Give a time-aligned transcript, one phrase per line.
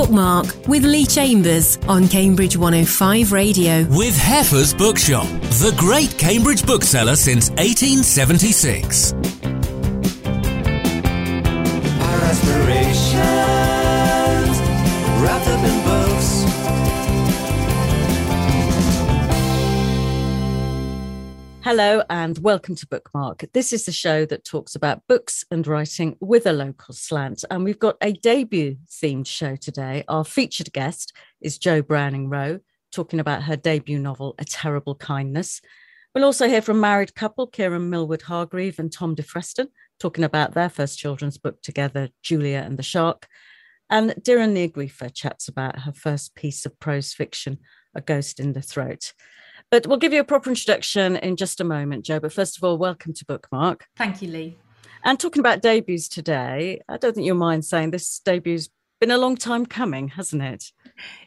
[0.00, 3.84] Bookmark with Lee Chambers on Cambridge 105 Radio.
[3.90, 5.26] With Heffer's Bookshop,
[5.60, 9.29] the great Cambridge bookseller since 1876.
[21.70, 23.44] Hello and welcome to Bookmark.
[23.52, 27.44] This is the show that talks about books and writing with a local slant.
[27.48, 30.02] And we've got a debut themed show today.
[30.08, 32.58] Our featured guest is Jo Browning Wroe,
[32.90, 35.60] talking about her debut novel, A Terrible Kindness.
[36.12, 39.68] We'll also hear from married couple Kiran Millwood Hargrave and Tom de Freston,
[40.00, 43.28] talking about their first children's book together, Julia and the Shark.
[43.88, 47.58] And Ní Ghríofa chats about her first piece of prose fiction,
[47.94, 49.12] A Ghost in the Throat.
[49.70, 52.18] But we'll give you a proper introduction in just a moment, Jo.
[52.18, 53.86] But first of all, welcome to Bookmark.
[53.96, 54.58] Thank you, Lee.
[55.04, 58.68] And talking about debuts today, I don't think you'll mind saying this debut's
[59.00, 60.72] been a long time coming, hasn't it?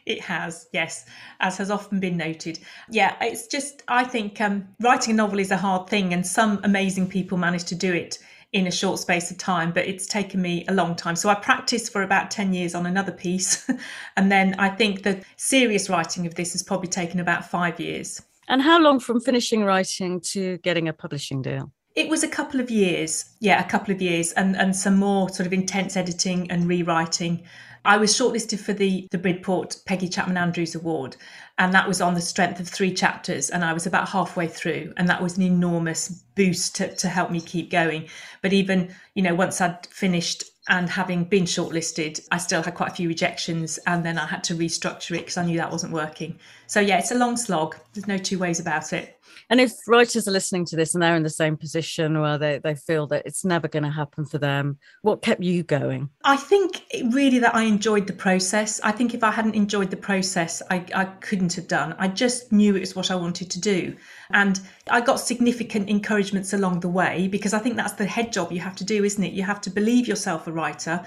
[0.06, 1.06] It has, yes,
[1.40, 2.60] as has often been noted.
[2.90, 6.60] Yeah, it's just, I think um, writing a novel is a hard thing, and some
[6.62, 8.18] amazing people manage to do it
[8.52, 11.16] in a short space of time, but it's taken me a long time.
[11.16, 13.68] So I practiced for about 10 years on another piece.
[14.16, 18.22] and then I think the serious writing of this has probably taken about five years.
[18.48, 21.72] And how long from finishing writing to getting a publishing deal?
[21.94, 25.28] It was a couple of years, yeah, a couple of years, and, and some more
[25.28, 27.44] sort of intense editing and rewriting.
[27.84, 31.16] I was shortlisted for the the Bridport Peggy Chapman Andrews Award,
[31.58, 34.92] and that was on the strength of three chapters, and I was about halfway through,
[34.96, 38.08] and that was an enormous boost to, to help me keep going.
[38.42, 42.92] But even you know once I'd finished and having been shortlisted, I still had quite
[42.92, 45.92] a few rejections, and then I had to restructure it because I knew that wasn't
[45.92, 46.38] working.
[46.66, 47.76] So yeah, it's a long slog.
[47.92, 49.13] There's no two ways about it.
[49.50, 52.58] And if writers are listening to this and they're in the same position where they,
[52.58, 56.08] they feel that it's never going to happen for them, what kept you going?
[56.24, 58.80] I think really that I enjoyed the process.
[58.82, 61.94] I think if I hadn't enjoyed the process, I, I couldn't have done.
[61.98, 63.96] I just knew it was what I wanted to do.
[64.30, 64.60] And
[64.90, 68.60] I got significant encouragements along the way because I think that's the head job you
[68.60, 69.32] have to do, isn't it?
[69.32, 71.04] You have to believe yourself a writer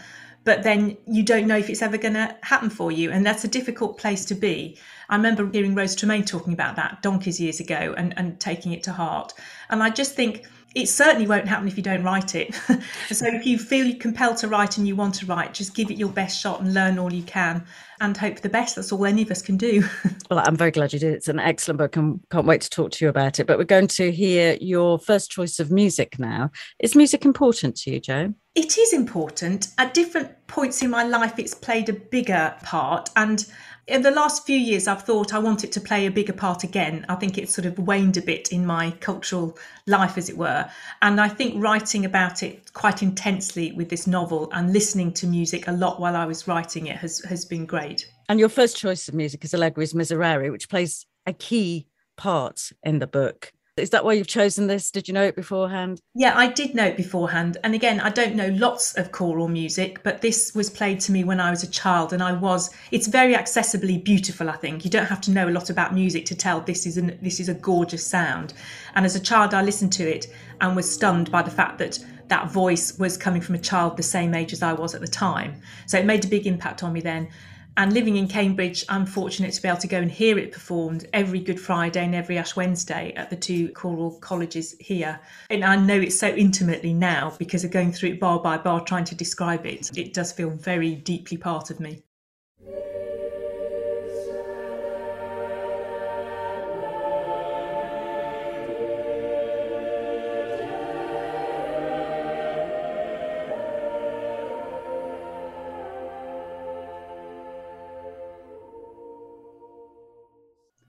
[0.47, 3.11] but then you don't know if it's ever going to happen for you.
[3.11, 4.77] And that's a difficult place to be.
[5.09, 8.81] I remember hearing Rose Tremain talking about that donkeys years ago and, and taking it
[8.83, 9.33] to heart.
[9.69, 12.53] And I just think it certainly won't happen if you don't write it.
[13.11, 15.97] so if you feel compelled to write and you want to write, just give it
[15.97, 17.65] your best shot and learn all you can
[17.99, 18.75] and hope for the best.
[18.75, 19.83] That's all any of us can do.
[20.29, 21.15] well, I'm very glad you did.
[21.15, 23.47] It's an excellent book and can't wait to talk to you about it.
[23.47, 26.51] But we're going to hear your first choice of music now.
[26.79, 28.35] Is music important to you, Jo?
[28.53, 29.69] It is important.
[29.79, 33.09] At different points in my life, it's played a bigger part.
[33.15, 33.43] And
[33.87, 36.63] in the last few years, I've thought I want it to play a bigger part
[36.63, 37.05] again.
[37.07, 40.69] I think it's sort of waned a bit in my cultural life, as it were.
[41.01, 45.67] And I think writing about it quite intensely with this novel and listening to music
[45.67, 48.11] a lot while I was writing it has, has been great.
[48.27, 51.87] And your first choice of music is Allegri's Miserere, which plays a key
[52.17, 53.53] part in the book.
[53.77, 54.89] Is that why you've chosen this?
[54.89, 56.01] Did you know it beforehand?
[56.15, 57.57] Yeah, I did know it beforehand.
[57.63, 61.23] And again, I don't know lots of choral music, but this was played to me
[61.23, 64.83] when I was a child and I was it's very accessibly beautiful, I think.
[64.83, 67.39] You don't have to know a lot about music to tell this is an this
[67.39, 68.53] is a gorgeous sound.
[68.95, 70.27] And as a child I listened to it
[70.59, 74.03] and was stunned by the fact that that voice was coming from a child the
[74.03, 75.61] same age as I was at the time.
[75.85, 77.29] So it made a big impact on me then.
[77.77, 81.07] And living in Cambridge, I'm fortunate to be able to go and hear it performed
[81.13, 85.19] every Good Friday and every Ash Wednesday at the two choral colleges here.
[85.51, 88.81] And I know it so intimately now because of going through it bar by bar
[88.83, 89.95] trying to describe it.
[89.95, 92.01] It does feel very deeply part of me.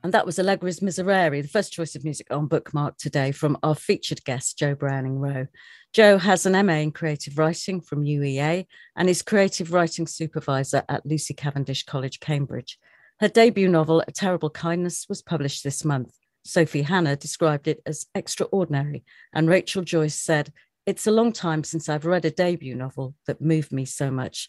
[0.09, 3.75] And that was Allegri's Miserere, the first choice of music on Bookmark today from our
[3.75, 5.49] featured guest, Joe Browning-Rowe.
[5.93, 8.65] Jo has an MA in creative writing from UEA
[8.97, 12.79] and is creative writing supervisor at Lucy Cavendish College, Cambridge.
[13.21, 16.15] Her debut novel, A Terrible Kindness, was published this month.
[16.43, 19.05] Sophie Hannah described it as extraordinary,
[19.35, 20.55] and Rachel Joyce said,
[20.87, 24.49] It's a long time since I've read a debut novel that moved me so much.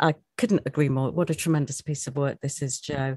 [0.00, 1.10] I couldn't agree more.
[1.10, 3.16] What a tremendous piece of work this is, Jo.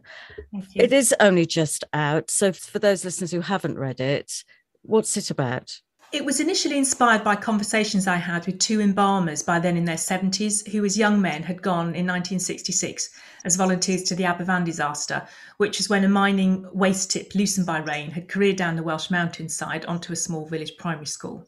[0.76, 2.30] It is only just out.
[2.30, 4.44] So, for those listeners who haven't read it,
[4.84, 5.80] what's it about?
[6.14, 9.98] It was initially inspired by conversations I had with two embalmers by then in their
[9.98, 13.10] 70s, who, as young men, had gone in 1966
[13.44, 15.28] as volunteers to the Aberfan disaster,
[15.58, 19.12] which was when a mining waste tip loosened by rain had careered down the Welsh
[19.12, 21.46] mountainside onto a small village primary school.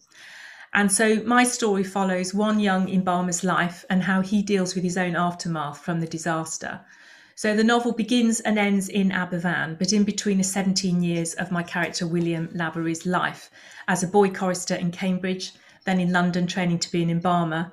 [0.73, 4.97] And so my story follows one young embalmer's life and how he deals with his
[4.97, 6.81] own aftermath from the disaster.
[7.35, 11.51] So the novel begins and ends in Aberfan, but in between the 17 years of
[11.51, 13.49] my character William Lavery's life
[13.87, 15.53] as a boy chorister in Cambridge,
[15.85, 17.71] then in London training to be an embalmer,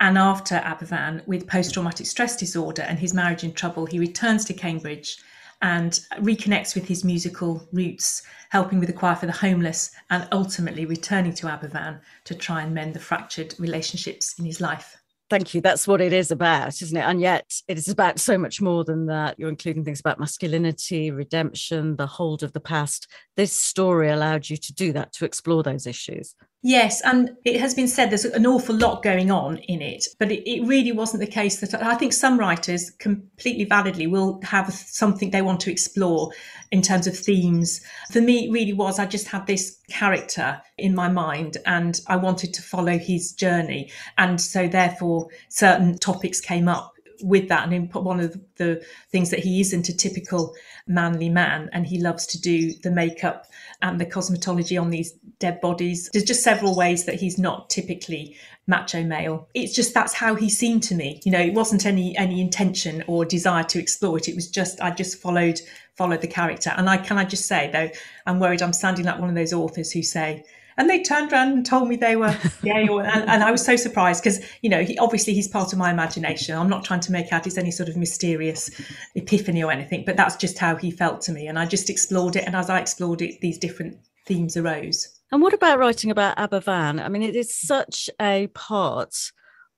[0.00, 4.44] and after Aberfan with post traumatic stress disorder and his marriage in trouble, he returns
[4.44, 5.18] to Cambridge
[5.62, 10.86] and reconnects with his musical roots, helping with the choir for the homeless and ultimately
[10.86, 14.96] returning to Aberfan to try and mend the fractured relationships in his life.
[15.30, 15.60] Thank you.
[15.60, 17.02] That's what it is about, isn't it?
[17.02, 19.38] And yet it is about so much more than that.
[19.38, 23.08] You're including things about masculinity, redemption, the hold of the past.
[23.36, 26.34] This story allowed you to do that, to explore those issues.
[26.62, 30.32] Yes, and it has been said there's an awful lot going on in it, but
[30.32, 34.72] it, it, really wasn't the case that I think some writers completely validly will have
[34.72, 36.32] something they want to explore
[36.72, 37.80] in terms of themes.
[38.10, 42.16] For me, it really was I just had this character in my mind and I
[42.16, 43.92] wanted to follow his journey.
[44.16, 46.92] And so, therefore, certain topics came up
[47.22, 47.68] with that.
[47.68, 50.54] And one of the things that he isn't a typical
[50.86, 53.46] manly man and he loves to do the makeup
[53.82, 56.10] and the cosmetology on these dead bodies.
[56.12, 58.36] There's just several ways that he's not typically
[58.66, 59.48] macho male.
[59.54, 61.20] It's just that's how he seemed to me.
[61.24, 64.28] You know, it wasn't any any intention or desire to explore it.
[64.28, 65.60] It was just I just followed
[65.94, 66.72] followed the character.
[66.76, 67.90] And I can I just say though,
[68.26, 70.44] I'm worried I'm sounding like one of those authors who say
[70.78, 73.76] and they turned around and told me they were gay and, and, i was so
[73.76, 77.12] surprised because you know he obviously he's part of my imagination i'm not trying to
[77.12, 78.70] make out he's any sort of mysterious
[79.14, 82.36] epiphany or anything but that's just how he felt to me and i just explored
[82.36, 86.38] it and as i explored it these different themes arose and what about writing about
[86.38, 87.04] Aberfan?
[87.04, 89.30] I mean, it is such a part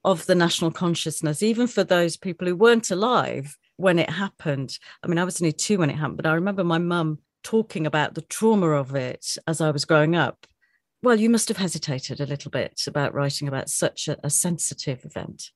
[0.05, 4.79] of the national consciousness, even for those people who weren't alive when it happened.
[5.03, 7.87] I mean, I was only two when it happened, but I remember my mum talking
[7.87, 10.47] about the trauma of it as I was growing up
[11.03, 15.05] well, you must have hesitated a little bit about writing about such a, a sensitive
[15.05, 15.51] event.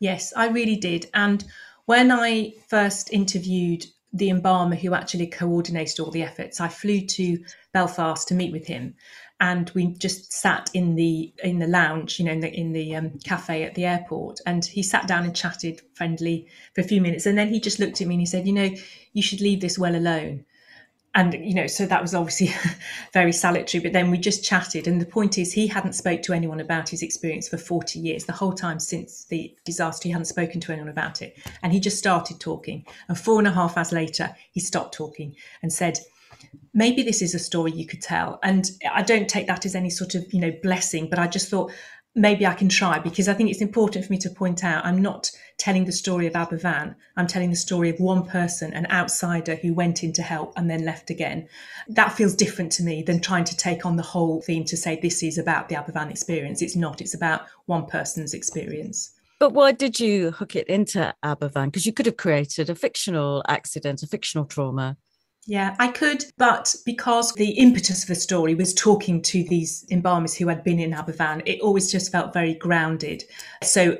[0.00, 1.10] Yes, I really did.
[1.14, 1.44] And
[1.86, 7.44] when I first interviewed the embalmer who actually coordinated all the efforts, I flew to
[7.72, 8.94] Belfast to meet with him,
[9.40, 12.96] and we just sat in the in the lounge, you know, in the in the
[12.96, 14.40] um, cafe at the airport.
[14.46, 17.78] And he sat down and chatted friendly for a few minutes, and then he just
[17.78, 18.70] looked at me and he said, "You know,
[19.12, 20.44] you should leave this well alone."
[21.18, 22.54] And you know so that was obviously
[23.12, 26.32] very salutary but then we just chatted and the point is he hadn't spoke to
[26.32, 30.26] anyone about his experience for 40 years the whole time since the disaster he hadn't
[30.26, 31.36] spoken to anyone about it.
[31.62, 35.34] And he just started talking and four and a half hours later he stopped talking
[35.60, 35.98] and said
[36.72, 38.38] maybe this is a story you could tell.
[38.44, 41.48] And i don't take that as any sort of you know blessing but i just
[41.50, 41.72] thought
[42.14, 45.00] maybe I can try because I think it's important for me to point out I'm
[45.00, 46.94] not telling the story of Aberfan.
[47.16, 50.70] I'm telling the story of one person, an outsider who went in to help and
[50.70, 51.48] then left again.
[51.88, 54.98] That feels different to me than trying to take on the whole theme to say
[55.00, 56.62] this is about the Aberfan experience.
[56.62, 59.10] It's not, it's about one person's experience.
[59.40, 61.66] But why did you hook it into Aberfan?
[61.66, 64.96] Because you could have created a fictional accident, a fictional trauma
[65.48, 70.34] yeah, I could, but because the impetus of the story was talking to these embalmers
[70.34, 73.24] who had been in Aberfan, it always just felt very grounded.
[73.62, 73.96] So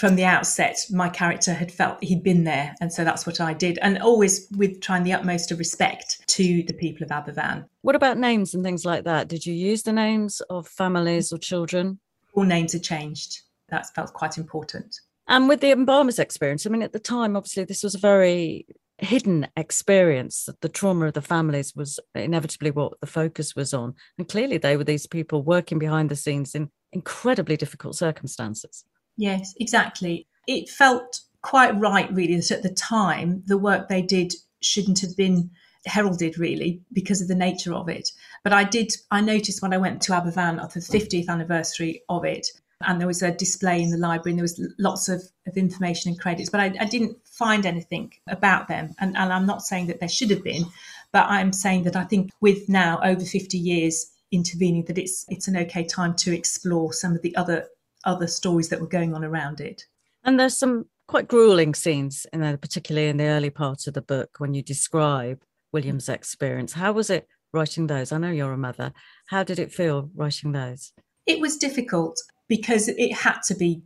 [0.00, 2.74] from the outset, my character had felt he'd been there.
[2.80, 3.78] And so that's what I did.
[3.82, 7.66] And always with trying the utmost of respect to the people of Aberfan.
[7.82, 9.28] What about names and things like that?
[9.28, 12.00] Did you use the names of families or children?
[12.32, 13.42] All names are changed.
[13.68, 14.98] That felt quite important.
[15.28, 18.64] And with the embalmers experience, I mean, at the time, obviously, this was a very
[18.96, 24.28] hidden experience the trauma of the families was inevitably what the focus was on and
[24.28, 28.84] clearly they were these people working behind the scenes in incredibly difficult circumstances
[29.20, 30.26] yes exactly.
[30.46, 35.16] It felt quite right really that at the time the work they did shouldn't have
[35.16, 35.50] been
[35.86, 38.10] heralded really because of the nature of it.
[38.44, 42.24] But i did i noticed when i went to aberfan at the 50th anniversary of
[42.24, 42.46] it
[42.82, 46.10] and there was a display in the library and there was lots of, of information
[46.10, 48.94] and credits but I, I didn't find anything about them.
[48.98, 50.64] And, and i'm not saying that there should have been
[51.12, 55.48] but i'm saying that i think with now over 50 years intervening that it's it's
[55.48, 57.66] an okay time to explore some of the other
[58.04, 59.84] other stories that were going on around it.
[60.24, 64.02] And there's some quite grueling scenes in there particularly in the early part of the
[64.02, 65.42] book when you describe
[65.72, 66.72] william's experience.
[66.72, 68.12] How was it writing those?
[68.12, 68.92] I know you're a mother.
[69.26, 70.92] How did it feel writing those?
[71.26, 72.16] It was difficult
[72.48, 73.82] because it had to be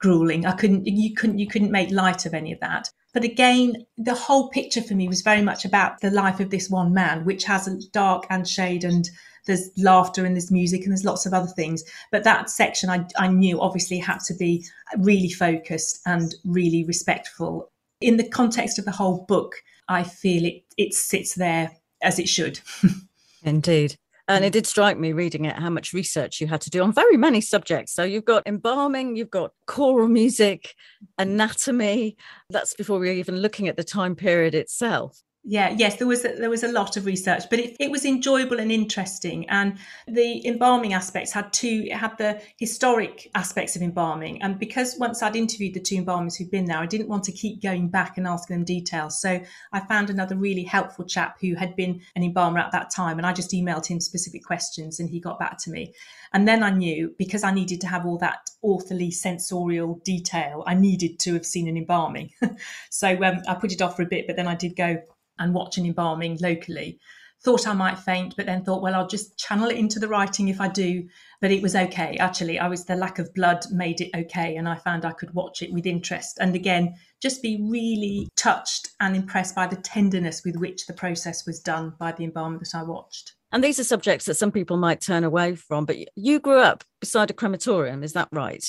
[0.00, 0.46] grueling.
[0.46, 2.90] I couldn't, you couldn't, you couldn't make light of any of that.
[3.12, 6.70] But again, the whole picture for me was very much about the life of this
[6.70, 9.08] one man, which has a dark and shade and
[9.46, 11.84] there's laughter and there's music and there's lots of other things.
[12.10, 14.64] But that section I, I knew obviously had to be
[14.98, 17.70] really focused and really respectful.
[18.00, 19.56] In the context of the whole book,
[19.88, 21.70] I feel it, it sits there
[22.02, 22.60] as it should.
[23.42, 23.96] Indeed.
[24.28, 26.92] And it did strike me reading it how much research you had to do on
[26.92, 27.92] very many subjects.
[27.92, 30.76] So you've got embalming, you've got choral music,
[31.18, 32.16] anatomy.
[32.48, 36.34] That's before we're even looking at the time period itself yeah yes there was a,
[36.36, 40.46] there was a lot of research but it, it was enjoyable and interesting and the
[40.46, 45.36] embalming aspects had two it had the historic aspects of embalming and because once i'd
[45.36, 48.26] interviewed the two embalmers who'd been there i didn't want to keep going back and
[48.26, 49.40] asking them details so
[49.72, 53.26] i found another really helpful chap who had been an embalmer at that time and
[53.26, 55.94] i just emailed him specific questions and he got back to me.
[56.32, 60.74] And then i knew because i needed to have all that authorly sensorial detail i
[60.74, 62.30] needed to have seen an embalming.
[62.90, 64.98] So um, i put it off for a bit but then i did go
[65.40, 67.00] and watching embalming locally.
[67.42, 70.48] Thought I might faint, but then thought, well, I'll just channel it into the writing
[70.48, 71.08] if I do.
[71.40, 72.18] But it was okay.
[72.18, 75.32] Actually, I was the lack of blood made it okay, and I found I could
[75.32, 76.36] watch it with interest.
[76.38, 81.46] And again, just be really touched and impressed by the tenderness with which the process
[81.46, 83.32] was done by the embalmer that I watched.
[83.52, 86.84] And these are subjects that some people might turn away from, but you grew up
[87.00, 88.64] beside a crematorium, is that right?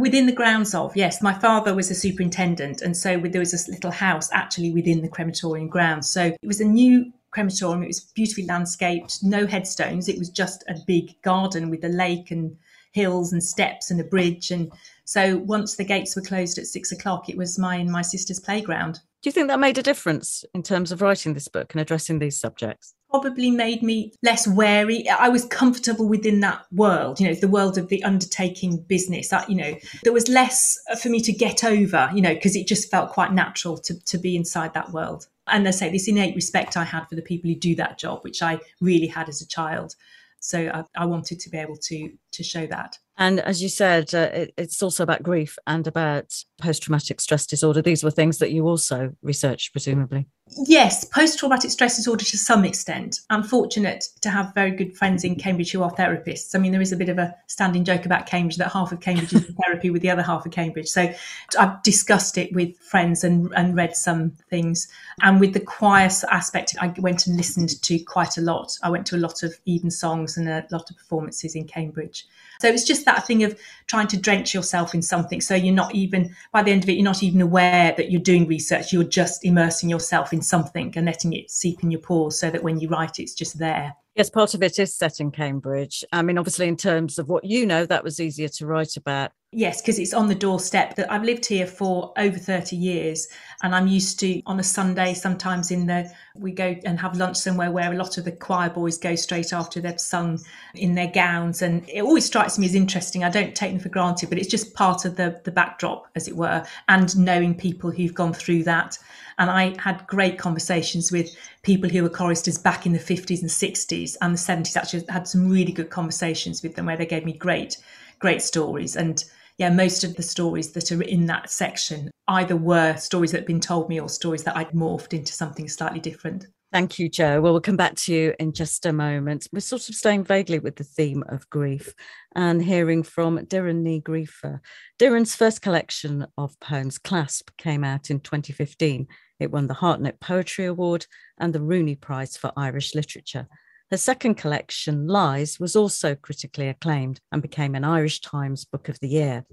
[0.00, 1.20] Within the grounds of, yes.
[1.20, 2.80] My father was a superintendent.
[2.80, 6.10] And so there was this little house actually within the crematorium grounds.
[6.10, 7.82] So it was a new crematorium.
[7.82, 10.08] It was beautifully landscaped, no headstones.
[10.08, 12.56] It was just a big garden with a lake and
[12.92, 14.50] hills and steps and a bridge.
[14.50, 14.72] And
[15.04, 18.40] so once the gates were closed at six o'clock, it was my and my sister's
[18.40, 19.00] playground.
[19.22, 22.18] Do you think that made a difference in terms of writing this book and addressing
[22.18, 22.94] these subjects?
[23.10, 25.06] probably made me less wary.
[25.08, 29.32] I was comfortable within that world, you know, the world of the undertaking business.
[29.32, 29.74] I, you know,
[30.04, 33.32] there was less for me to get over, you know, because it just felt quite
[33.32, 35.26] natural to, to be inside that world.
[35.48, 38.22] And I say this innate respect I had for the people who do that job,
[38.22, 39.96] which I really had as a child.
[40.38, 42.98] So I, I wanted to be able to to show that.
[43.20, 47.46] And as you said, uh, it, it's also about grief and about post traumatic stress
[47.46, 47.82] disorder.
[47.82, 50.26] These were things that you also researched, presumably.
[50.66, 53.20] Yes, post traumatic stress disorder to some extent.
[53.28, 56.54] I'm fortunate to have very good friends in Cambridge who are therapists.
[56.54, 59.00] I mean, there is a bit of a standing joke about Cambridge that half of
[59.00, 60.88] Cambridge is in therapy with the other half of Cambridge.
[60.88, 61.12] So
[61.58, 64.88] I've discussed it with friends and, and read some things.
[65.22, 68.76] And with the choir aspect, I went and listened to quite a lot.
[68.82, 72.19] I went to a lot of evensongs and a lot of performances in Cambridge.
[72.60, 75.40] So it's just that thing of trying to drench yourself in something.
[75.40, 78.20] So you're not even, by the end of it, you're not even aware that you're
[78.20, 78.92] doing research.
[78.92, 82.62] You're just immersing yourself in something and letting it seep in your pores so that
[82.62, 83.94] when you write, it's just there.
[84.16, 86.04] Yes, part of it is set in Cambridge.
[86.12, 89.30] I mean, obviously, in terms of what you know, that was easier to write about.
[89.52, 90.94] Yes, because it's on the doorstep.
[90.94, 93.26] That I've lived here for over thirty years,
[93.64, 95.12] and I'm used to on a Sunday.
[95.12, 98.70] Sometimes in the we go and have lunch somewhere where a lot of the choir
[98.70, 100.38] boys go straight after they've sung
[100.76, 103.24] in their gowns, and it always strikes me as interesting.
[103.24, 106.28] I don't take them for granted, but it's just part of the the backdrop, as
[106.28, 108.98] it were, and knowing people who've gone through that.
[109.36, 113.50] And I had great conversations with people who were choristers back in the 50s and
[113.50, 114.76] 60s and the 70s.
[114.76, 117.78] Actually, had some really good conversations with them where they gave me great,
[118.20, 119.24] great stories and
[119.60, 123.46] yeah, most of the stories that are in that section either were stories that had
[123.46, 126.46] been told me or stories that I'd morphed into something slightly different.
[126.72, 127.42] Thank you, Jo.
[127.42, 129.48] Well, we'll come back to you in just a moment.
[129.52, 131.92] We're sort of staying vaguely with the theme of grief
[132.34, 134.60] and hearing from Doireann Ní Ghríofa.
[134.98, 139.08] Doireann's first collection of poems, Clasp, came out in 2015.
[139.40, 141.04] It won the Hartnett Poetry Award
[141.36, 143.46] and the Rooney Prize for Irish Literature.
[143.90, 149.00] Her second collection, Lies, was also critically acclaimed and became an Irish Times Book of
[149.00, 149.44] the Year.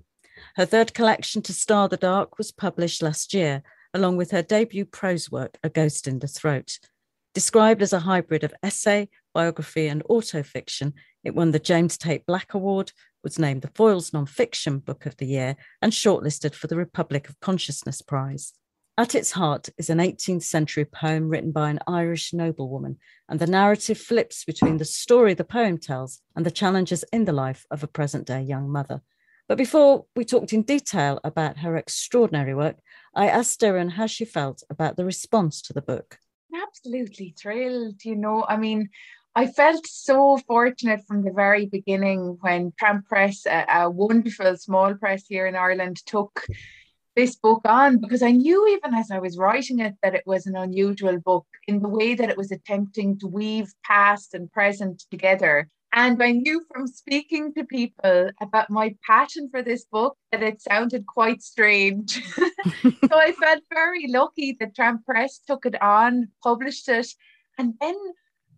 [0.55, 3.63] Her third collection, To Star the Dark, was published last year,
[3.95, 6.77] along with her debut prose work, A Ghost in the Throat.
[7.33, 12.53] Described as a hybrid of essay, biography, and autofiction, it won the James Tait Black
[12.53, 12.91] Award,
[13.23, 17.39] was named the Foyles Non-Fiction Book of the Year, and shortlisted for the Republic of
[17.39, 18.53] Consciousness Prize.
[18.99, 22.97] At its heart is an 18th century poem written by an Irish noblewoman,
[23.29, 27.31] and the narrative flips between the story the poem tells and the challenges in the
[27.31, 29.03] life of a present day young mother.
[29.47, 32.77] But before we talked in detail about her extraordinary work,
[33.13, 36.17] I asked Doireann how she felt about the response to the book.
[36.51, 38.03] Absolutely thrilled.
[38.03, 38.89] You know, I mean,
[39.35, 44.95] I felt so fortunate from the very beginning when Tramp Press, a, a wonderful small
[44.95, 46.43] press here in Ireland, took
[47.17, 50.45] this book on because I knew even as I was writing it that it was
[50.45, 55.03] an unusual book in the way that it was attempting to weave past and present
[55.09, 55.67] together.
[55.93, 60.61] And I knew from speaking to people about my passion for this book that it
[60.61, 62.23] sounded quite strange.
[62.33, 67.07] so I felt very lucky that Tramp Press took it on, published it,
[67.57, 67.97] and then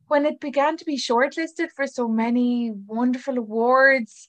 [0.10, 4.28] when it began to be shortlisted for so many wonderful awards,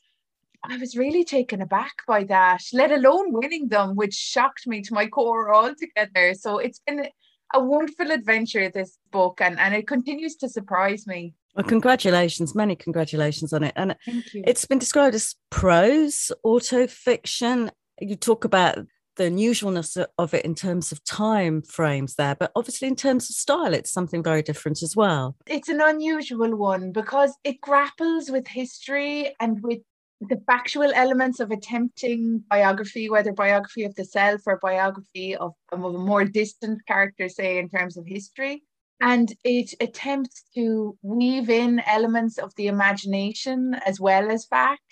[0.64, 4.94] I was really taken aback by that, let alone winning them, which shocked me to
[4.94, 6.34] my core altogether.
[6.34, 7.08] So it's been
[7.54, 11.34] a wonderful adventure, this book, and, and it continues to surprise me.
[11.54, 13.72] Well, congratulations, many congratulations on it.
[13.74, 14.44] And Thank you.
[14.46, 17.70] it's been described as prose, auto fiction.
[18.00, 18.78] You talk about
[19.16, 23.36] the unusualness of it in terms of time frames there, but obviously in terms of
[23.36, 25.36] style, it's something very different as well.
[25.46, 29.80] it's an unusual one because it grapples with history and with
[30.20, 35.82] the factual elements of attempting biography, whether biography of the self or biography of, of
[35.82, 38.62] a more distant character, say, in terms of history.
[39.00, 44.82] And it attempts to weave in elements of the imagination as well as fact.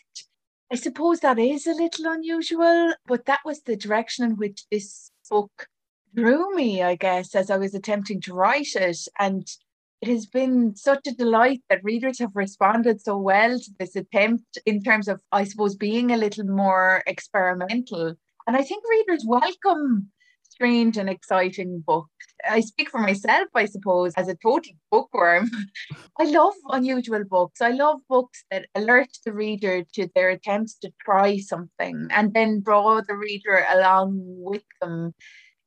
[0.72, 5.10] I suppose that is a little unusual, but that was the direction in which this
[5.28, 5.68] book
[6.14, 8.98] drew me, I guess, as I was attempting to write it.
[9.18, 9.46] And
[10.00, 14.58] it has been such a delight that readers have responded so well to this attempt
[14.64, 18.14] in terms of, I suppose, being a little more experimental.
[18.46, 20.10] And I think readers welcome
[20.58, 22.26] strange and exciting books.
[22.48, 25.50] I speak for myself, I suppose, as a total bookworm.
[26.18, 27.60] I love unusual books.
[27.60, 32.62] I love books that alert the reader to their attempts to try something and then
[32.62, 35.14] draw the reader along with them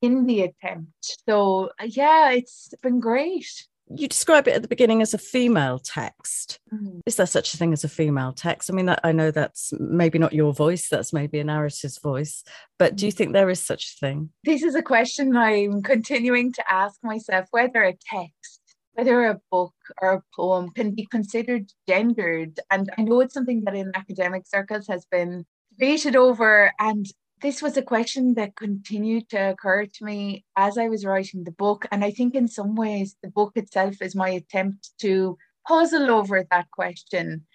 [0.02, 1.20] in the attempt.
[1.28, 3.48] So, uh, yeah, it's been great.
[3.96, 6.60] You describe it at the beginning as a female text.
[6.74, 7.00] Mm-hmm.
[7.06, 8.70] Is there such a thing as a female text?
[8.70, 12.44] I mean, that, I know that's maybe not your voice, that's maybe a narrator's voice,
[12.80, 13.18] but do you mm-hmm.
[13.18, 14.30] think there is such a thing?
[14.44, 18.62] This is a question I'm continuing to ask myself whether a text,
[18.94, 22.60] whether a book or a poem can be considered gendered.
[22.70, 26.72] And I know it's something that in academic circles has been debated over.
[26.80, 27.06] And
[27.42, 31.52] this was a question that continued to occur to me as I was writing the
[31.52, 31.86] book.
[31.92, 36.46] And I think in some ways, the book itself is my attempt to puzzle over
[36.50, 37.46] that question.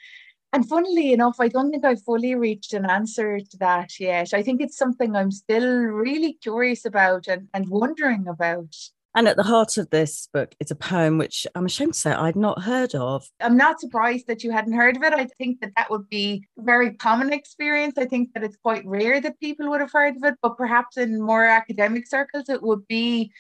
[0.53, 4.33] And funnily enough, I don't think I've fully reached an answer to that yet.
[4.33, 8.75] I think it's something I'm still really curious about and, and wondering about.
[9.17, 12.13] And at the heart of this book is a poem which I'm ashamed to say
[12.13, 13.27] I'd not heard of.
[13.41, 15.15] I'm not surprised that you hadn't heard of it.
[15.15, 17.95] I think that that would be a very common experience.
[17.97, 20.99] I think that it's quite rare that people would have heard of it, but perhaps
[20.99, 23.33] in more academic circles, it would be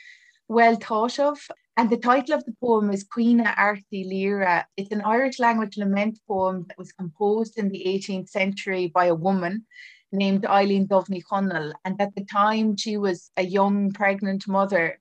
[0.48, 1.38] well thought of.
[1.76, 4.64] And the title of the poem is Caoineadh Airt Uí Laoghaire.
[4.78, 9.14] It's an Irish language lament poem that was composed in the 18th century by a
[9.14, 9.66] woman
[10.10, 11.74] named Eibhlín Dubh Ní Chonaill.
[11.84, 14.98] And at the time, she was a young pregnant mother.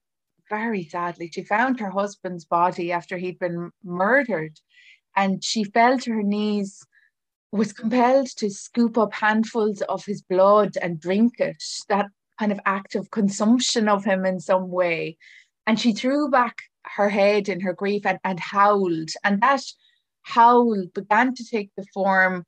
[0.49, 4.59] Very sadly, she found her husband's body after he'd been murdered.
[5.15, 6.85] And she fell to her knees,
[7.51, 12.59] was compelled to scoop up handfuls of his blood and drink it, that kind of
[12.65, 15.17] act of consumption of him in some way.
[15.65, 19.09] And she threw back her head in her grief and, and howled.
[19.23, 19.63] And that
[20.23, 22.45] howl began to take the form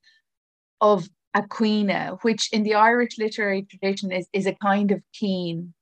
[0.82, 5.74] of a queena, which in the Irish literary tradition is, is a kind of keen,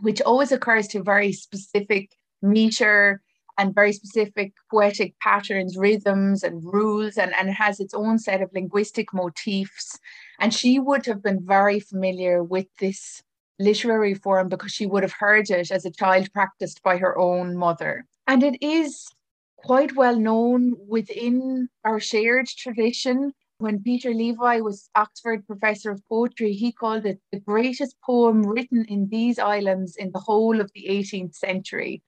[0.00, 2.10] which always occurs to very specific
[2.42, 3.22] meter
[3.58, 8.50] and very specific poetic patterns, rhythms, and rules, and, and has its own set of
[8.54, 9.98] linguistic motifs.
[10.38, 13.20] And she would have been very familiar with this
[13.58, 17.56] literary form because she would have heard it as a child practiced by her own
[17.56, 18.06] mother.
[18.28, 19.08] And it is
[19.56, 23.32] quite well known within our shared tradition.
[23.60, 28.84] When Peter Levi was Oxford Professor of Poetry, he called it the greatest poem written
[28.84, 32.04] in these islands in the whole of the 18th century,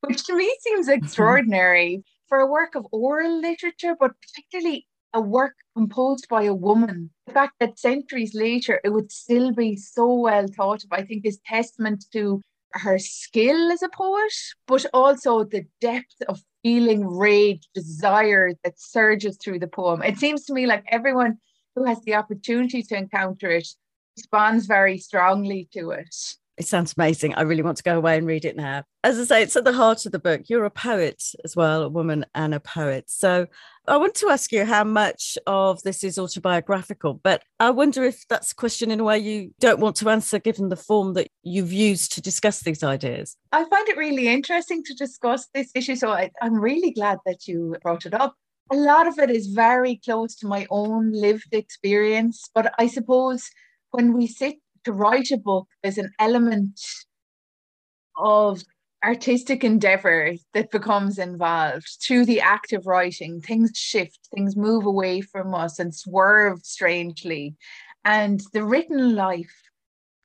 [0.00, 5.54] which to me seems extraordinary for a work of oral literature, but particularly a work
[5.74, 7.10] composed by a woman.
[7.26, 11.24] The fact that centuries later it would still be so well thought of, I think,
[11.24, 14.32] is testament to her skill as a poet,
[14.66, 20.02] but also the depth of feeling, rage, desire that surges through the poem.
[20.02, 21.38] It seems to me like everyone
[21.74, 23.68] who has the opportunity to encounter it
[24.16, 26.14] responds very strongly to it.
[26.60, 27.34] It sounds amazing.
[27.36, 28.84] I really want to go away and read it now.
[29.02, 30.42] As I say, it's at the heart of the book.
[30.48, 33.04] You're a poet as well, a woman and a poet.
[33.06, 33.46] So
[33.86, 38.28] I want to ask you how much of this is autobiographical, but I wonder if
[38.28, 41.29] that's a question in a way you don't want to answer given the form that
[41.42, 43.36] you've used to discuss these ideas.
[43.52, 45.96] I find it really interesting to discuss this issue.
[45.96, 48.34] So I, I'm really glad that you brought it up.
[48.70, 53.48] A lot of it is very close to my own lived experience, but I suppose
[53.90, 56.80] when we sit to write a book, there's an element
[58.16, 58.62] of
[59.02, 63.40] artistic endeavor that becomes involved through the act of writing.
[63.40, 67.56] Things shift, things move away from us and swerve strangely.
[68.04, 69.69] And the written life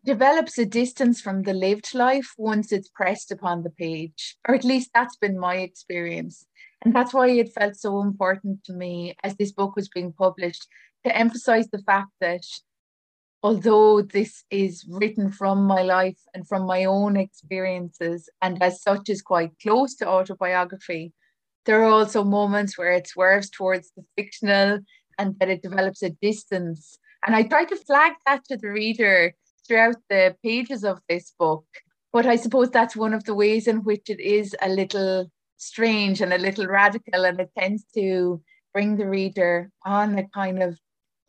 [0.06, 4.64] develops a distance from the lived life once it's pressed upon the page, or at
[4.64, 6.46] least that's been my experience.
[6.84, 10.68] And that's why it felt so important to me as this book was being published
[11.04, 12.44] to emphasize the fact that
[13.42, 19.10] although this is written from my life and from my own experiences, and as such
[19.10, 21.14] is quite close to autobiography,
[21.66, 24.80] there are also moments where it swerves towards the fictional
[25.18, 27.00] and that it develops a distance.
[27.26, 29.34] And I try to flag that to the reader
[29.68, 31.66] throughout the pages of this book.
[32.14, 36.22] But I suppose that's one of the ways in which it is a little strange
[36.22, 38.42] and a little radical, and it tends to
[38.74, 40.78] bring the reader on a kind of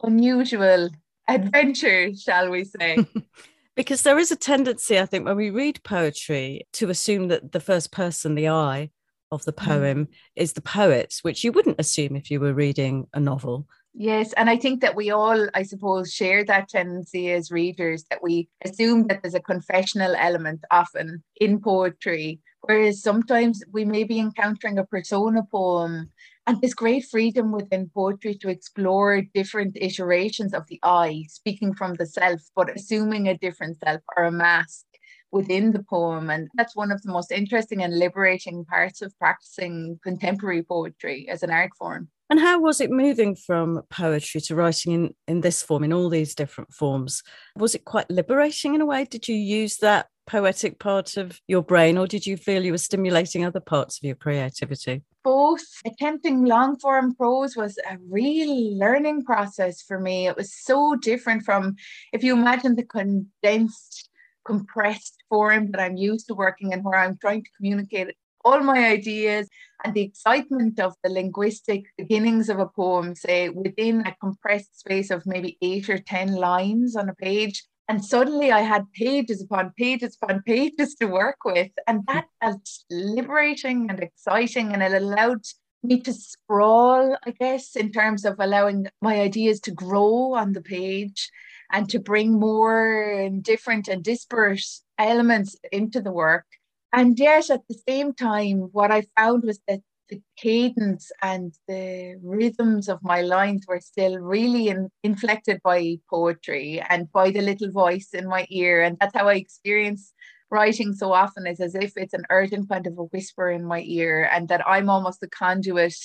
[0.02, 0.90] unusual
[1.28, 2.98] adventure, shall we say.
[3.76, 7.60] because there is a tendency, I think, when we read poetry to assume that the
[7.60, 8.90] first person, the I
[9.30, 9.64] of the mm.
[9.64, 10.08] poem, mm.
[10.34, 13.68] is the poet, which you wouldn't assume if you were reading a novel.
[13.98, 18.22] Yes, and I think that we all, I suppose, share that tendency as readers that
[18.22, 24.18] we assume that there's a confessional element often in poetry, whereas sometimes we may be
[24.18, 26.12] encountering a persona poem
[26.46, 31.94] and there's great freedom within poetry to explore different iterations of the I, speaking from
[31.94, 34.84] the self, but assuming a different self or a mask
[35.32, 36.28] within the poem.
[36.28, 41.42] And that's one of the most interesting and liberating parts of practicing contemporary poetry as
[41.42, 42.10] an art form.
[42.28, 46.08] And how was it moving from poetry to writing in, in this form, in all
[46.08, 47.22] these different forms?
[47.56, 49.04] Was it quite liberating in a way?
[49.04, 52.78] Did you use that poetic part of your brain, or did you feel you were
[52.78, 55.02] stimulating other parts of your creativity?
[55.22, 55.64] Both.
[55.84, 60.26] Attempting long form prose was a real learning process for me.
[60.26, 61.76] It was so different from,
[62.12, 64.10] if you imagine the condensed,
[64.44, 68.14] compressed form that I'm used to working in, where I'm trying to communicate
[68.46, 69.48] all my ideas
[69.84, 75.10] and the excitement of the linguistic beginnings of a poem, say within a compressed space
[75.10, 79.72] of maybe eight or 10 lines on a page, and suddenly I had pages upon
[79.76, 81.70] pages upon pages to work with.
[81.86, 84.72] And that felt liberating and exciting.
[84.72, 85.44] And it allowed
[85.82, 90.62] me to sprawl, I guess, in terms of allowing my ideas to grow on the
[90.62, 91.30] page
[91.72, 94.66] and to bring more different and disparate
[94.98, 96.46] elements into the work.
[96.92, 102.16] And yet, at the same time, what I found was that the cadence and the
[102.22, 107.70] rhythms of my lines were still really in, inflected by poetry and by the little
[107.70, 108.82] voice in my ear.
[108.82, 110.12] And that's how I experience
[110.50, 113.80] writing so often is as if it's an urgent kind of a whisper in my
[113.80, 115.96] ear and that I'm almost the conduit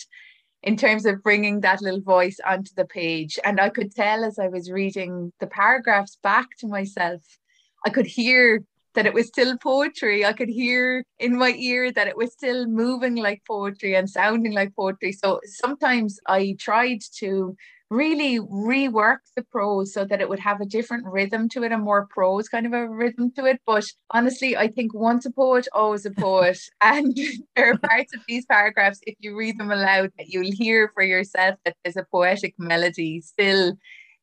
[0.64, 3.40] in terms of bringing that little voice onto the page.
[3.44, 7.22] And I could tell as I was reading the paragraphs back to myself,
[7.86, 10.26] I could hear that it was still poetry.
[10.26, 14.54] I could hear in my ear that it was still moving like poetry and sounding
[14.54, 15.12] like poetry.
[15.12, 17.56] So sometimes I tried to
[17.92, 21.78] really rework the prose so that it would have a different rhythm to it, a
[21.78, 23.60] more prose kind of a rhythm to it.
[23.68, 26.58] But honestly, I think once a poet, always a poet.
[26.82, 27.16] and
[27.56, 31.04] there are parts of these paragraphs, if you read them aloud, that you'll hear for
[31.04, 33.78] yourself that there's a poetic melody still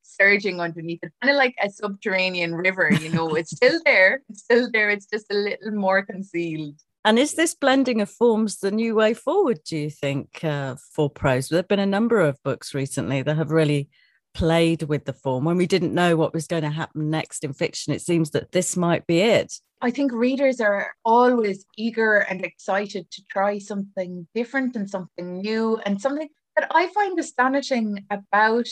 [0.09, 4.43] surging underneath it, kind of like a subterranean river, you know, it's still there, it's
[4.43, 6.75] still there, it's just a little more concealed.
[7.05, 11.09] And is this blending of forms the new way forward, do you think, uh, for
[11.09, 11.49] prose?
[11.49, 13.89] There have been a number of books recently that have really
[14.35, 15.45] played with the form.
[15.45, 18.53] When we didn't know what was going to happen next in fiction, it seems that
[18.53, 19.55] this might be it.
[19.81, 25.79] I think readers are always eager and excited to try something different and something new
[25.87, 28.67] and something that I find astonishing about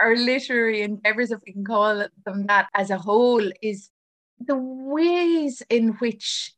[0.00, 3.90] our literary endeavors, if we can call them that, as a whole, is
[4.38, 6.52] the ways in which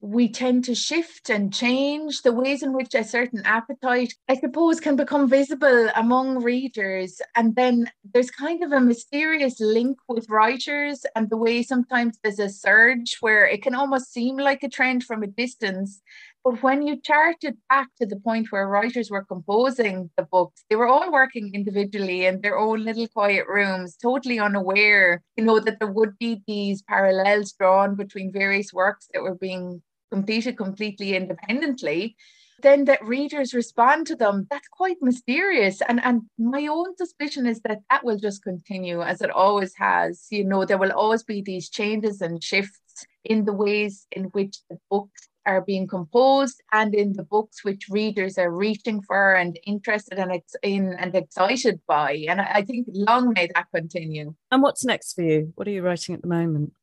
[0.00, 4.78] we tend to shift and change the ways in which a certain appetite, I suppose,
[4.78, 7.20] can become visible among readers.
[7.34, 12.38] And then there's kind of a mysterious link with writers, and the way sometimes there's
[12.38, 16.00] a surge where it can almost seem like a trend from a distance.
[16.48, 20.64] But when you chart it back to the point where writers were composing the books,
[20.70, 25.60] they were all working individually in their own little quiet rooms, totally unaware, you know,
[25.60, 31.14] that there would be these parallels drawn between various works that were being completed completely
[31.14, 32.16] independently
[32.60, 35.80] then that readers respond to them that's quite mysterious.
[35.88, 40.26] And and my own suspicion is that that will just continue as it always has.
[40.30, 44.58] You know there will always be these changes and shifts in the ways in which
[44.68, 49.58] the books are being composed and in the books which readers are reaching for and
[49.66, 52.24] interested in, in and excited by.
[52.28, 54.34] And I, I think long may that continue.
[54.52, 55.52] And what's next for you?
[55.54, 56.74] What are you writing at the moment?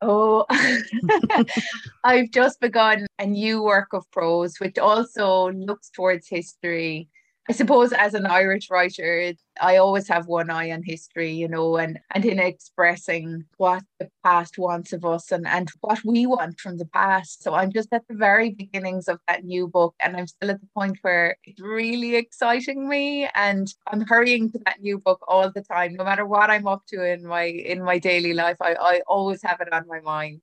[0.00, 0.46] Oh,
[2.04, 7.08] I've just begun a new work of prose, which also looks towards history
[7.48, 11.76] I suppose as an Irish writer, I always have one eye on history, you know,
[11.76, 16.60] and, and in expressing what the past wants of us and, and what we want
[16.60, 17.42] from the past.
[17.42, 20.60] So I'm just at the very beginnings of that new book and I'm still at
[20.60, 25.50] the point where it's really exciting me and I'm hurrying to that new book all
[25.50, 25.94] the time.
[25.94, 29.42] No matter what I'm up to in my in my daily life, I, I always
[29.42, 30.42] have it on my mind.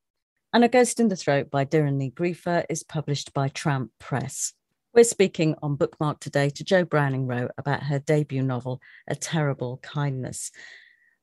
[0.52, 4.54] And A Ghost in the Throat by Ní Ghríofa is published by Tramp Press.
[5.00, 9.78] We're speaking on Bookmark today to Jo Browning Wroe about her debut novel, A Terrible
[9.82, 10.52] Kindness.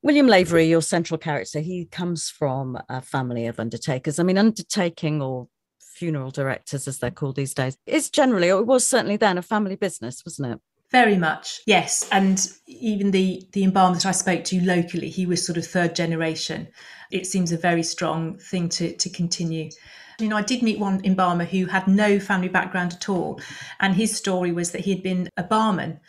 [0.00, 4.18] William Lavery, your central character, he comes from a family of undertakers.
[4.18, 8.66] I mean, undertaking or funeral directors, as they're called these days, is generally, or it
[8.66, 10.60] was certainly then, a family business, wasn't it?
[10.90, 12.08] Very much, yes.
[12.10, 15.94] And even the the embalmer that I spoke to locally, he was sort of third
[15.94, 16.68] generation.
[17.12, 19.68] It seems a very strong thing to to continue.
[20.18, 23.40] You know, I did meet one in embalmer who had no family background at all,
[23.80, 26.00] and his story was that he had been a barman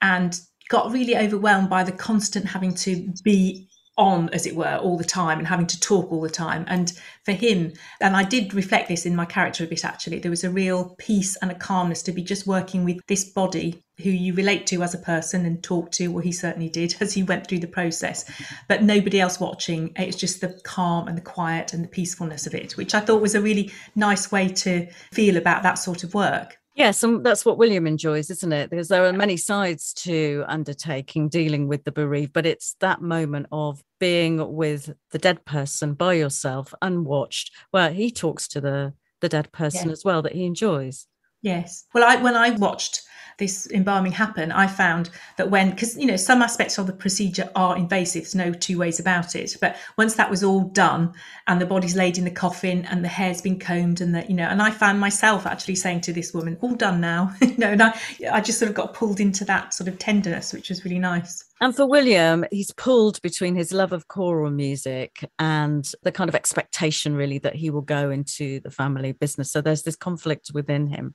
[0.00, 4.96] and got really overwhelmed by the constant having to be on, as it were, all
[4.96, 6.64] the time and having to talk all the time.
[6.68, 6.92] And
[7.24, 10.44] for him, and I did reflect this in my character a bit actually, there was
[10.44, 14.34] a real peace and a calmness to be just working with this body who you
[14.34, 16.08] relate to as a person and talk to.
[16.08, 18.30] Well, he certainly did as he went through the process,
[18.68, 19.92] but nobody else watching.
[19.96, 23.22] It's just the calm and the quiet and the peacefulness of it, which I thought
[23.22, 26.58] was a really nice way to feel about that sort of work.
[26.76, 28.68] Yes, and that's what William enjoys, isn't it?
[28.68, 33.46] Because there are many sides to undertaking dealing with the bereaved, but it's that moment
[33.50, 39.28] of being with the dead person by yourself, unwatched, where he talks to the the
[39.30, 41.06] dead person as well that he enjoys.
[41.40, 41.84] Yes.
[41.94, 43.00] Well, I when I watched
[43.38, 47.50] this embalming happen, I found that when, because, you know, some aspects of the procedure
[47.54, 49.56] are invasive, there's no two ways about it.
[49.60, 51.12] But once that was all done
[51.46, 54.34] and the body's laid in the coffin and the hair's been combed and the, you
[54.34, 57.72] know, and I found myself actually saying to this woman, all done now, you know,
[57.72, 57.98] and I,
[58.32, 61.44] I just sort of got pulled into that sort of tenderness, which was really nice.
[61.60, 66.34] And for William, he's pulled between his love of choral music and the kind of
[66.34, 69.52] expectation, really, that he will go into the family business.
[69.52, 71.14] So there's this conflict within him.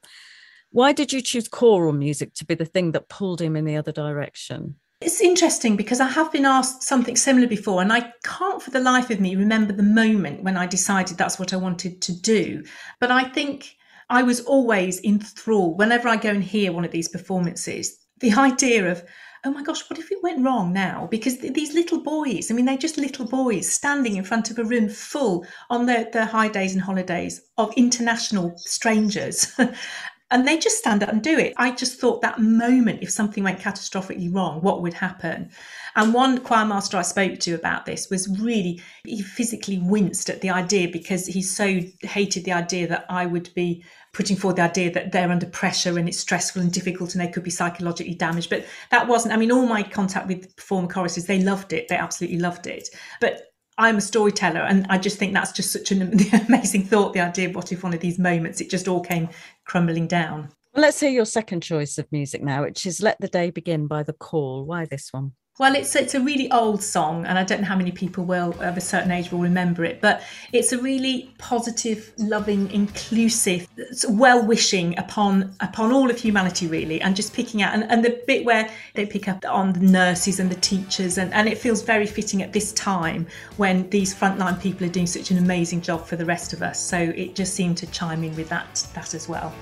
[0.72, 3.76] Why did you choose choral music to be the thing that pulled him in the
[3.76, 4.76] other direction?
[5.02, 8.80] It's interesting because I have been asked something similar before, and I can't for the
[8.80, 12.64] life of me remember the moment when I decided that's what I wanted to do.
[13.00, 13.76] But I think
[14.10, 17.98] I was always enthralled whenever I go and hear one of these performances.
[18.20, 19.04] The idea of,
[19.44, 21.08] oh my gosh, what if it went wrong now?
[21.12, 24.60] Because th- these little boys, I mean, they're just little boys standing in front of
[24.60, 29.52] a room full on their, their high days and holidays of international strangers.
[30.32, 31.54] and they just stand up and do it.
[31.58, 35.52] I just thought that moment, if something went catastrophically wrong, what would happen?
[35.96, 40.40] And one choir master I spoke to about this was really, he physically winced at
[40.40, 44.64] the idea because he so hated the idea that I would be putting forward the
[44.64, 48.16] idea that they're under pressure and it's stressful and difficult and they could be psychologically
[48.16, 48.50] damaged.
[48.50, 51.88] But that wasn't, I mean, all my contact with performer choruses, they loved it.
[51.90, 52.90] They absolutely loved it.
[53.20, 56.02] But I'm a storyteller, and I just think that's just such an
[56.48, 57.14] amazing thought.
[57.14, 59.30] The idea of what if one of these moments it just all came
[59.66, 60.50] crumbling down.
[60.74, 63.88] Well, let's hear your second choice of music now, which is "Let the Day Begin"
[63.88, 64.66] by The Call.
[64.66, 65.34] Why this one?
[65.62, 68.60] Well, it's it's a really old song, and I don't know how many people will
[68.62, 70.02] of a certain age will remember it.
[70.02, 73.68] But it's a really positive, loving, inclusive,
[74.10, 78.20] well wishing upon upon all of humanity, really, and just picking out and, and the
[78.26, 81.84] bit where they pick up on the nurses and the teachers, and, and it feels
[81.84, 86.08] very fitting at this time when these frontline people are doing such an amazing job
[86.08, 86.80] for the rest of us.
[86.82, 89.54] So it just seemed to chime in with that that as well.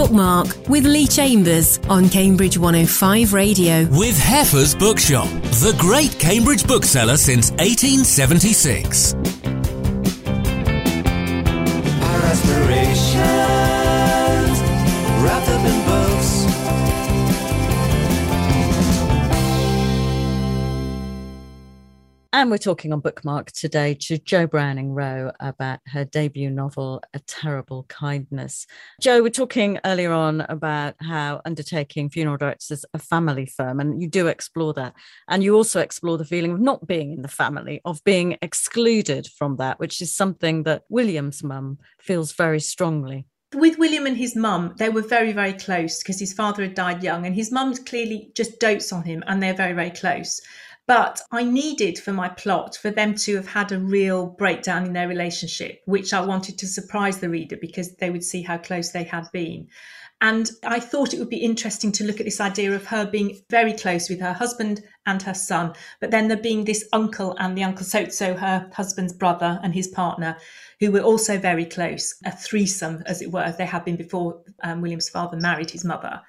[0.00, 3.84] Bookmark with Lee Chambers on Cambridge 105 Radio.
[3.90, 5.28] With Heffer's Bookshop,
[5.60, 9.12] the great Cambridge bookseller since 1876.
[12.02, 13.59] Our aspirations
[22.40, 27.18] And we're talking on Bookmark today to Jo Browning Wroe about her debut novel, A
[27.18, 28.66] Terrible Kindness.
[28.98, 34.00] Jo, we're talking earlier on about how undertaking funeral directors is a family firm, and
[34.00, 34.94] you do explore that.
[35.28, 39.26] And you also explore the feeling of not being in the family, of being excluded
[39.26, 44.36] from that, which is something that William's mum feels very strongly with William and his
[44.36, 47.74] mum, they were very, very close because his father had died young and his mum
[47.84, 50.40] clearly just dotes on him and they're very, very close.
[50.90, 54.92] But I needed for my plot for them to have had a real breakdown in
[54.92, 58.90] their relationship, which I wanted to surprise the reader because they would see how close
[58.90, 59.68] they had been.
[60.20, 63.38] And I thought it would be interesting to look at this idea of her being
[63.50, 67.56] very close with her husband and her son, but then there being this uncle and
[67.56, 70.36] the uncle, so, so her husband's brother and his partner,
[70.80, 74.42] who were also very close, a threesome, as it were, as they had been before
[74.64, 76.20] um, William's father married his mother.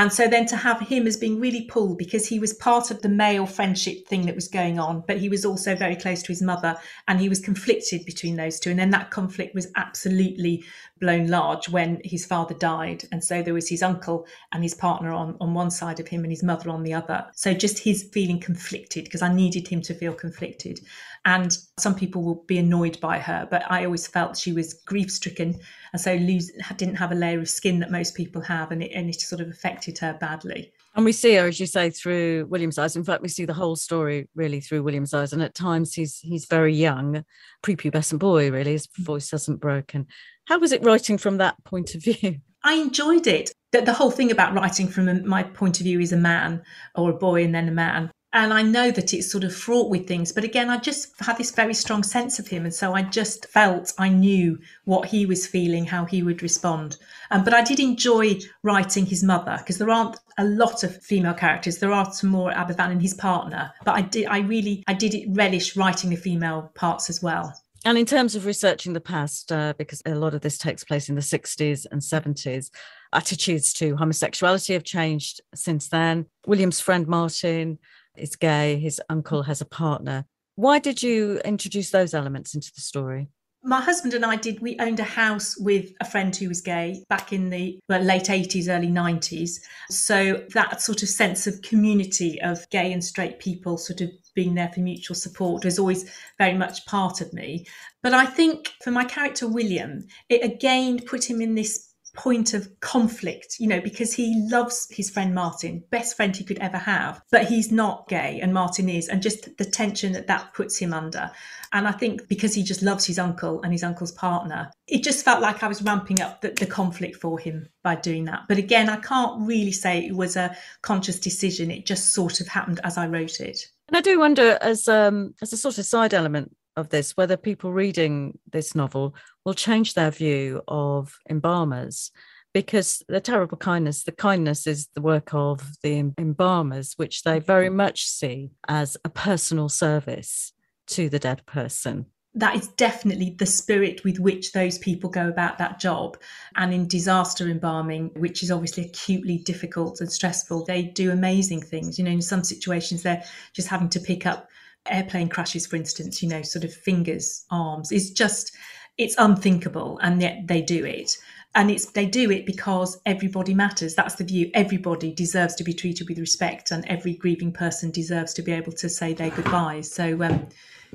[0.00, 3.02] And so then to have him as being really pulled because he was part of
[3.02, 6.28] the male friendship thing that was going on, but he was also very close to
[6.28, 6.74] his mother
[7.06, 8.70] and he was conflicted between those two.
[8.70, 10.64] And then that conflict was absolutely
[11.00, 13.04] blown large when his father died.
[13.10, 16.22] And so there was his uncle and his partner on, on one side of him
[16.22, 17.26] and his mother on the other.
[17.34, 20.80] So just his feeling conflicted because I needed him to feel conflicted.
[21.24, 25.10] And some people will be annoyed by her, but I always felt she was grief
[25.10, 25.58] stricken.
[25.92, 28.70] And so lose, didn't have a layer of skin that most people have.
[28.70, 30.72] And it, and it sort of affected her badly.
[30.94, 32.96] And we see her, as you say, through William's eyes.
[32.96, 35.32] In fact, we see the whole story really through William's eyes.
[35.32, 37.24] And at times he's he's very young,
[37.62, 38.72] prepubescent boy, really.
[38.72, 39.04] His mm.
[39.04, 40.06] voice hasn't broken.
[40.50, 42.40] How was it writing from that point of view?
[42.64, 43.52] I enjoyed it.
[43.70, 46.62] The, the whole thing about writing from my point of view is a man
[46.96, 49.90] or a boy and then a man and I know that it's sort of fraught
[49.90, 52.94] with things, but again, I just had this very strong sense of him, and so
[52.94, 56.96] I just felt I knew what he was feeling, how he would respond.
[57.32, 61.34] Um, but I did enjoy writing his mother because there aren't a lot of female
[61.34, 61.78] characters.
[61.78, 65.36] There are some more Aberfan and his partner, but I did, I really, I did
[65.36, 67.52] relish writing the female parts as well.
[67.84, 71.08] And in terms of researching the past, uh, because a lot of this takes place
[71.08, 72.70] in the 60s and 70s,
[73.12, 76.26] attitudes to homosexuality have changed since then.
[76.46, 77.78] William's friend Martin
[78.16, 80.26] is gay, his uncle has a partner.
[80.56, 83.30] Why did you introduce those elements into the story?
[83.62, 87.04] my husband and I did, we owned a house with a friend who was gay
[87.08, 89.60] back in the well, late 80s, early 90s.
[89.90, 94.10] So that sort of sense of community of gay and straight people sort of
[94.40, 97.66] being there for mutual support was always very much part of me.
[98.02, 102.68] But I think for my character, William, it again put him in this point of
[102.80, 107.22] conflict, you know, because he loves his friend Martin, best friend he could ever have,
[107.30, 110.92] but he's not gay and Martin is, and just the tension that that puts him
[110.92, 111.30] under.
[111.72, 115.24] And I think because he just loves his uncle and his uncle's partner, it just
[115.24, 118.42] felt like I was ramping up the, the conflict for him by doing that.
[118.48, 121.70] But again, I can't really say it was a conscious decision.
[121.70, 123.66] It just sort of happened as I wrote it.
[123.88, 127.36] And I do wonder, as um, as a sort of side element of this, whether
[127.36, 132.10] people reading this novel will change their view of embalmers
[132.52, 137.68] because the terrible kindness, the kindness is the work of the embalmers, which they very
[137.68, 137.76] mm-hmm.
[137.76, 140.52] much see as a personal service
[140.88, 142.06] to the dead person.
[142.34, 146.16] That is definitely the spirit with which those people go about that job.
[146.56, 151.98] And in disaster embalming, which is obviously acutely difficult and stressful, they do amazing things.
[151.98, 154.48] You know, in some situations, they're just having to pick up
[154.86, 157.92] airplane crashes, for instance, you know, sort of fingers, arms.
[157.92, 158.52] is just,
[158.98, 159.98] it's unthinkable.
[160.02, 161.16] And yet they do it
[161.54, 165.72] and it's they do it because everybody matters that's the view everybody deserves to be
[165.72, 169.92] treated with respect and every grieving person deserves to be able to say their goodbyes
[169.92, 170.46] so um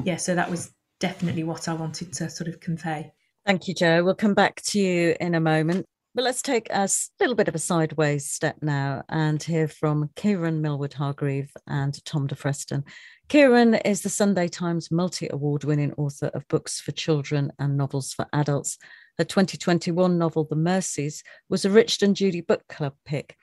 [0.03, 3.11] yeah so that was definitely what i wanted to sort of convey
[3.45, 4.03] thank you Jo.
[4.03, 6.87] we'll come back to you in a moment but let's take a
[7.19, 12.25] little bit of a sideways step now and hear from Kiran Millwood Hargrave and Tom
[12.25, 12.85] de Freston.
[13.27, 18.13] Kiran is the Sunday Times multi award winning author of books for children and novels
[18.13, 18.77] for adults.
[19.17, 23.35] Her 2021 novel, The Mercies, was a Richard and Judy Book Club pick.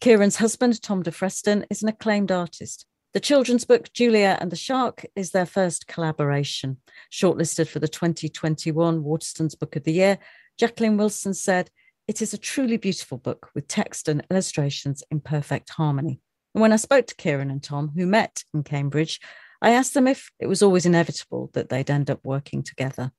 [0.00, 2.86] Kiran's husband, Tom de Freston, is an acclaimed artist.
[3.12, 6.78] The children's book, Julia and the Shark, is their first collaboration.
[7.12, 10.18] Shortlisted for the 2021 Waterstones Book of the Year,
[10.58, 11.68] Jacqueline Wilson said,
[12.06, 16.20] It is a truly beautiful book with text and illustrations in perfect harmony.
[16.54, 19.20] And when I spoke to Kiran and Tom, who met in Cambridge,
[19.62, 23.12] I asked them if it was always inevitable that they'd end up working together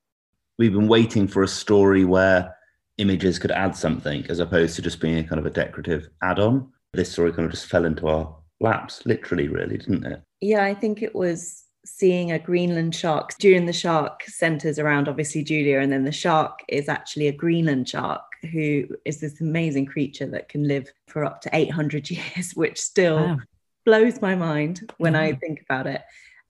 [0.58, 2.54] we've been waiting for a story where
[2.98, 6.72] images could add something as opposed to just being a kind of a decorative add-on.
[6.92, 10.22] This story kind of just fell into our laps, literally, really, didn't it?
[10.40, 13.36] Yeah, I think it was seeing a Greenland shark.
[13.38, 17.88] During the shark centers around obviously Julia, and then the shark is actually a Greenland
[17.88, 18.22] shark
[18.52, 23.16] who is this amazing creature that can live for up to 800 years, which still
[23.16, 23.38] wow.
[23.84, 25.14] blows my mind when.
[25.14, 25.38] I mm-hmm.
[25.38, 26.02] think about it.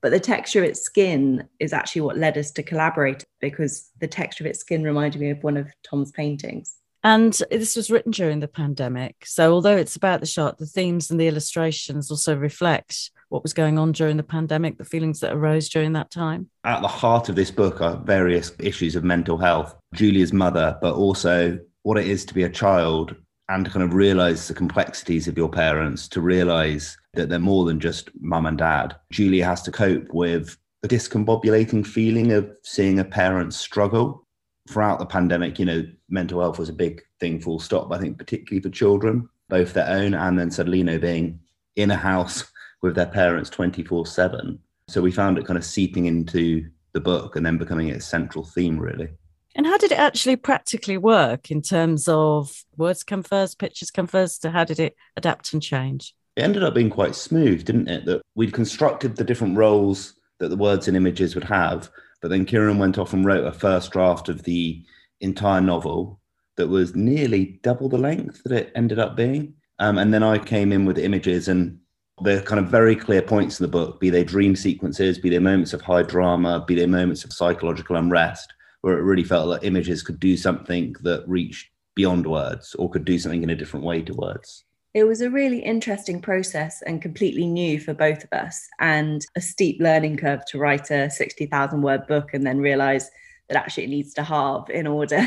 [0.03, 4.07] But the texture of its skin is actually what led us to collaborate because the
[4.07, 6.77] texture of its skin reminded me of one of Tom's paintings.
[7.03, 9.25] And this was written during the pandemic.
[9.25, 13.53] So, although it's about the shark, the themes and the illustrations also reflect what was
[13.53, 16.49] going on during the pandemic, the feelings that arose during that time.
[16.65, 20.95] At the heart of this book are various issues of mental health, Julia's mother, but
[20.95, 23.15] also what it is to be a child
[23.49, 27.65] and to kind of realize the complexities of your parents, to realize that they're more
[27.65, 28.97] than just mum and dad.
[29.11, 34.27] Julia has to cope with the discombobulating feeling of seeing a parent struggle.
[34.69, 38.19] Throughout the pandemic, you know, mental health was a big thing, full stop, I think,
[38.19, 40.51] particularly for children, both their own and then
[40.85, 41.39] know, being
[41.77, 42.45] in a house
[42.83, 44.59] with their parents 24 7.
[44.89, 48.45] So we found it kind of seeping into the book and then becoming a central
[48.45, 49.09] theme, really.
[49.55, 54.07] And how did it actually practically work in terms of words come first, pictures come
[54.07, 54.45] first?
[54.45, 56.15] How did it adapt and change?
[56.37, 58.05] It ended up being quite smooth, didn't it?
[58.05, 62.45] That we'd constructed the different roles that the words and images would have, but then
[62.45, 64.85] Kiran went off and wrote a first draft of the
[65.21, 66.21] entire novel.
[66.57, 69.55] that was nearly double the length that it ended up being.
[69.79, 71.79] Um, and then I came in with images and
[72.23, 75.39] the kind of very clear points in the book, be they dream sequences, be they
[75.39, 79.67] moments of high drama, be they moments of psychological unrest, where it really felt that
[79.67, 83.85] images could do something that reached beyond words or could do something in a different
[83.85, 84.65] way to words.
[84.95, 89.43] It was a really interesting process and completely new for both of us, and a
[89.43, 93.11] steep learning curve to write a 60,000 word book and then realize
[93.49, 95.27] that actually it needs to halve in order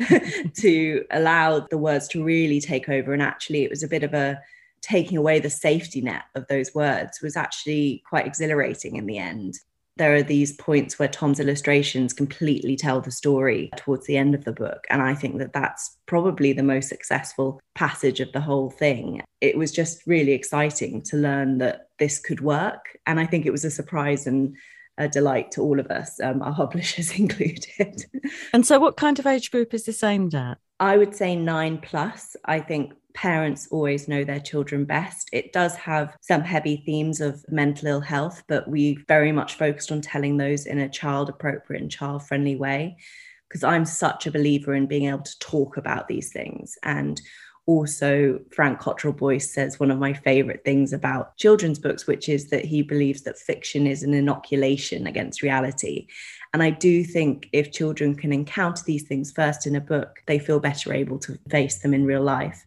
[0.54, 3.14] to allow the words to really take over.
[3.14, 4.38] And actually, it was a bit of a
[4.82, 9.58] taking away the safety net of those words was actually quite exhilarating in the end.
[9.96, 14.44] There are these points where Tom's illustrations completely tell the story towards the end of
[14.44, 14.86] the book.
[14.90, 19.22] And I think that that's probably the most successful passage of the whole thing.
[19.40, 22.98] It was just really exciting to learn that this could work.
[23.06, 24.54] And I think it was a surprise and
[24.98, 28.04] a delight to all of us, um, our publishers included.
[28.52, 30.58] And so, what kind of age group is this aimed at?
[30.78, 32.36] I would say nine plus.
[32.44, 35.30] I think parents always know their children best.
[35.32, 39.90] It does have some heavy themes of mental ill health, but we very much focused
[39.90, 42.96] on telling those in a child appropriate and child friendly way.
[43.48, 46.76] Because I'm such a believer in being able to talk about these things.
[46.82, 47.20] And
[47.64, 52.50] also, Frank Cottrell Boyce says one of my favorite things about children's books, which is
[52.50, 56.06] that he believes that fiction is an inoculation against reality.
[56.52, 60.38] And I do think if children can encounter these things first in a book, they
[60.38, 62.64] feel better able to face them in real life.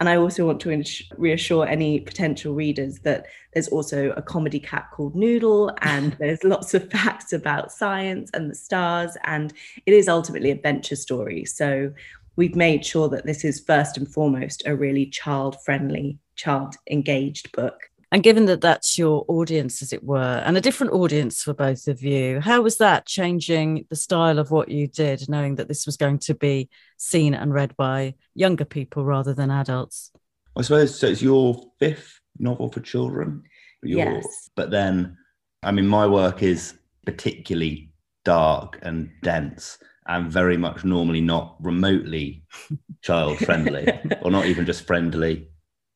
[0.00, 0.82] And I also want to
[1.18, 6.72] reassure any potential readers that there's also a comedy cat called Noodle, and there's lots
[6.72, 9.52] of facts about science and the stars, and
[9.84, 11.44] it is ultimately a adventure story.
[11.44, 11.92] So
[12.36, 17.52] we've made sure that this is first and foremost a really child friendly, child engaged
[17.52, 17.89] book.
[18.12, 21.86] And given that that's your audience, as it were, and a different audience for both
[21.86, 25.86] of you, how was that changing the style of what you did, knowing that this
[25.86, 30.10] was going to be seen and read by younger people rather than adults?
[30.56, 31.06] I suppose so.
[31.06, 33.44] It's your fifth novel for children.
[33.82, 34.50] Your, yes.
[34.56, 35.16] But then,
[35.62, 36.74] I mean, my work is
[37.06, 37.92] particularly
[38.24, 42.42] dark and dense and very much normally not remotely
[43.02, 43.86] child friendly
[44.22, 45.48] or not even just friendly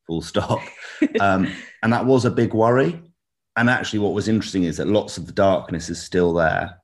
[0.07, 0.59] full stop.
[1.19, 1.51] Um,
[1.83, 3.01] and that was a big worry.
[3.57, 6.77] And actually, what was interesting is that lots of the darkness is still there,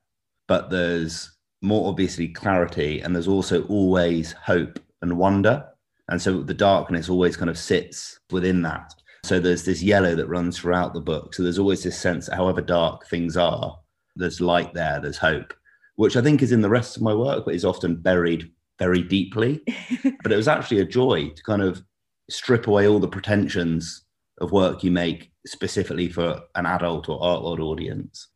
[0.49, 5.65] but there's more obviously clarity, and there's also always hope and wonder.
[6.09, 8.93] And so the darkness always kind of sits within that.
[9.24, 11.34] So there's this yellow that runs throughout the book.
[11.34, 13.78] So there's always this sense that however dark things are,
[14.15, 15.53] there's light there, there's hope,
[15.95, 19.01] which I think is in the rest of my work, but is often buried very
[19.01, 19.63] deeply.
[20.24, 21.84] but it was actually a joy to kind of
[22.32, 24.03] strip away all the pretensions
[24.39, 28.29] of work you make specifically for an adult or art world audience.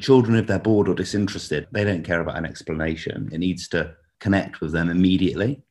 [0.00, 3.30] Children, if they're bored or disinterested, they don't care about an explanation.
[3.32, 5.62] It needs to connect with them immediately.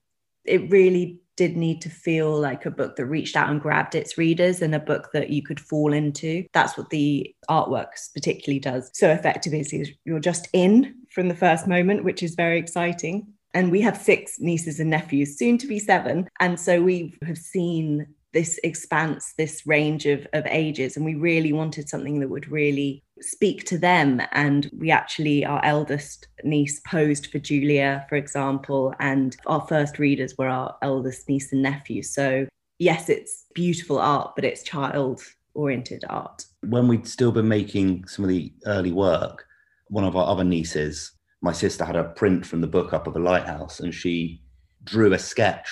[0.45, 4.17] It really did need to feel like a book that reached out and grabbed its
[4.17, 6.45] readers and a book that you could fall into.
[6.53, 11.67] That's what the artwork particularly does so effectively is you're just in from the first
[11.67, 15.79] moment, which is very exciting and we have six nieces and nephews, soon to be
[15.79, 16.27] seven.
[16.39, 21.53] And so we have seen this expanse, this range of, of ages, and we really
[21.53, 24.21] wanted something that would really speak to them.
[24.33, 30.35] And we actually, our eldest niece posed for Julia, for example, and our first readers
[30.37, 32.03] were our eldest niece and nephew.
[32.03, 32.47] So,
[32.77, 36.43] yes, it's beautiful art, but it's child oriented art.
[36.59, 39.45] When we'd still been making some of the early work,
[39.87, 41.14] one of our other nieces
[41.45, 44.41] my sister had a print from the book up of a lighthouse and she
[44.83, 45.69] drew a sketch.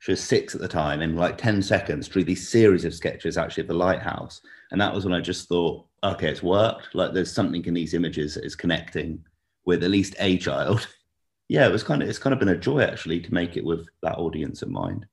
[0.00, 3.38] She was six at the time, in like 10 seconds, drew these series of sketches
[3.38, 4.42] actually of the lighthouse.
[4.70, 6.94] And that was when I just thought, okay, it's worked.
[6.94, 9.24] Like there's something in these images that is connecting
[9.64, 10.86] with at least a child.
[11.48, 13.64] yeah, it was kind of it's kind of been a joy actually to make it
[13.64, 15.06] with that audience in mind.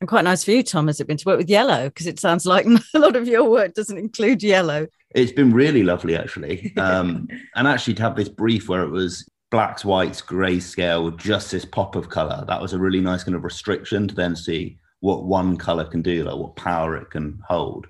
[0.00, 1.84] And quite nice for you, Tom, has it been to work with yellow?
[1.88, 4.86] Because it sounds like a lot of your work doesn't include yellow.
[5.14, 6.72] It's been really lovely, actually.
[6.78, 11.64] Um, and actually, to have this brief where it was blacks, whites, grayscale just this
[11.64, 15.24] pop of color, that was a really nice kind of restriction to then see what
[15.24, 17.86] one color can do, like what power it can hold.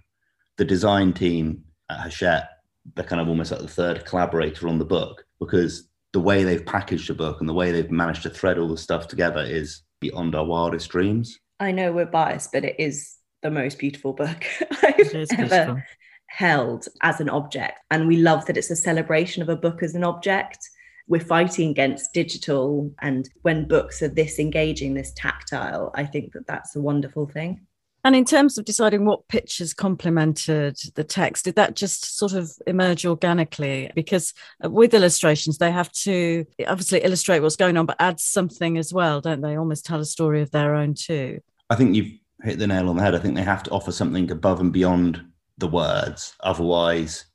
[0.57, 2.49] The design team at Hachette,
[2.95, 6.65] they're kind of almost like the third collaborator on the book because the way they've
[6.65, 9.83] packaged the book and the way they've managed to thread all the stuff together is
[10.01, 11.39] beyond our wildest dreams.
[11.61, 14.45] I know we're biased, but it is the most beautiful book
[14.83, 15.83] I've ever beautiful.
[16.29, 17.79] held as an object.
[17.91, 20.59] And we love that it's a celebration of a book as an object.
[21.07, 26.47] We're fighting against digital, and when books are this engaging, this tactile, I think that
[26.47, 27.67] that's a wonderful thing.
[28.09, 32.51] And in terms of deciding what pictures complemented the text, did that just sort of
[32.67, 33.91] emerge organically?
[33.95, 34.33] Because
[34.65, 38.95] uh, with illustrations, they have to obviously illustrate what's going on, but add something as
[38.95, 39.59] well, don't they?
[39.59, 41.41] Almost tell a story of their own too.
[41.69, 43.15] I think you've hit the nail on the head.
[43.15, 45.23] I think they have to offer something above and beyond
[45.59, 46.35] the words.
[46.41, 47.27] Otherwise,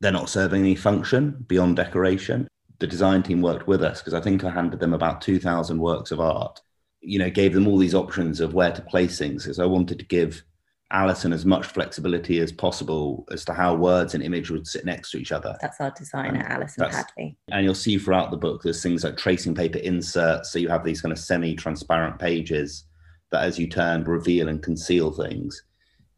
[0.00, 2.48] they're not serving any function beyond decoration.
[2.80, 6.10] The design team worked with us because I think I handed them about 2,000 works
[6.10, 6.60] of art
[7.00, 9.98] you know, gave them all these options of where to place things because I wanted
[9.98, 10.42] to give
[10.92, 15.10] Alison as much flexibility as possible as to how words and image would sit next
[15.10, 15.56] to each other.
[15.60, 17.36] That's our designer, Um, Alison Hadley.
[17.50, 20.52] And you'll see throughout the book, there's things like tracing paper inserts.
[20.52, 22.84] So you have these kind of semi transparent pages
[23.32, 25.60] that, as you turn, reveal and conceal things.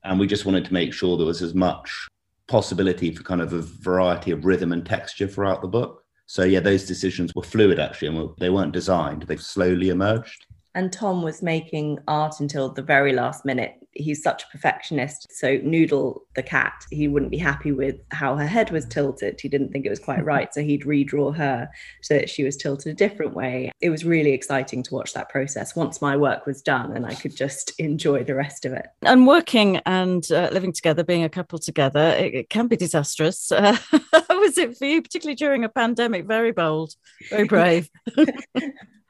[0.04, 2.06] And we just wanted to make sure there was as much
[2.46, 6.04] possibility for kind of a variety of rhythm and texture throughout the book.
[6.26, 10.46] So, yeah, those decisions were fluid actually, and were- they weren't designed, they've slowly emerged.
[10.78, 13.84] And Tom was making art until the very last minute.
[13.98, 15.26] He's such a perfectionist.
[15.30, 19.40] So, Noodle, the cat, he wouldn't be happy with how her head was tilted.
[19.40, 20.52] He didn't think it was quite right.
[20.52, 21.68] So, he'd redraw her
[22.02, 23.72] so that she was tilted a different way.
[23.80, 27.14] It was really exciting to watch that process once my work was done and I
[27.14, 28.86] could just enjoy the rest of it.
[29.02, 33.52] And working and uh, living together, being a couple together, it, it can be disastrous.
[33.52, 36.26] Uh, how was it for you, particularly during a pandemic?
[36.26, 36.94] Very bold,
[37.30, 37.90] very brave.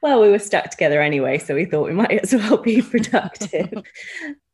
[0.01, 3.83] Well, we were stuck together anyway, so we thought we might as well be productive.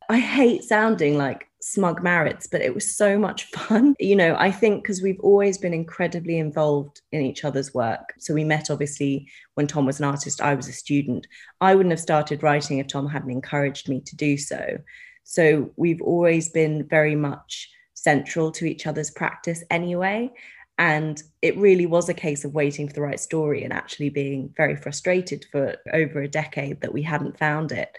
[0.08, 3.94] I hate sounding like smug marrieds, but it was so much fun.
[3.98, 8.14] You know, I think because we've always been incredibly involved in each other's work.
[8.18, 11.26] So we met obviously when Tom was an artist, I was a student.
[11.60, 14.78] I wouldn't have started writing if Tom hadn't encouraged me to do so.
[15.24, 20.30] So we've always been very much central to each other's practice anyway.
[20.78, 24.52] And it really was a case of waiting for the right story and actually being
[24.56, 27.90] very frustrated for over a decade that we hadn't found it.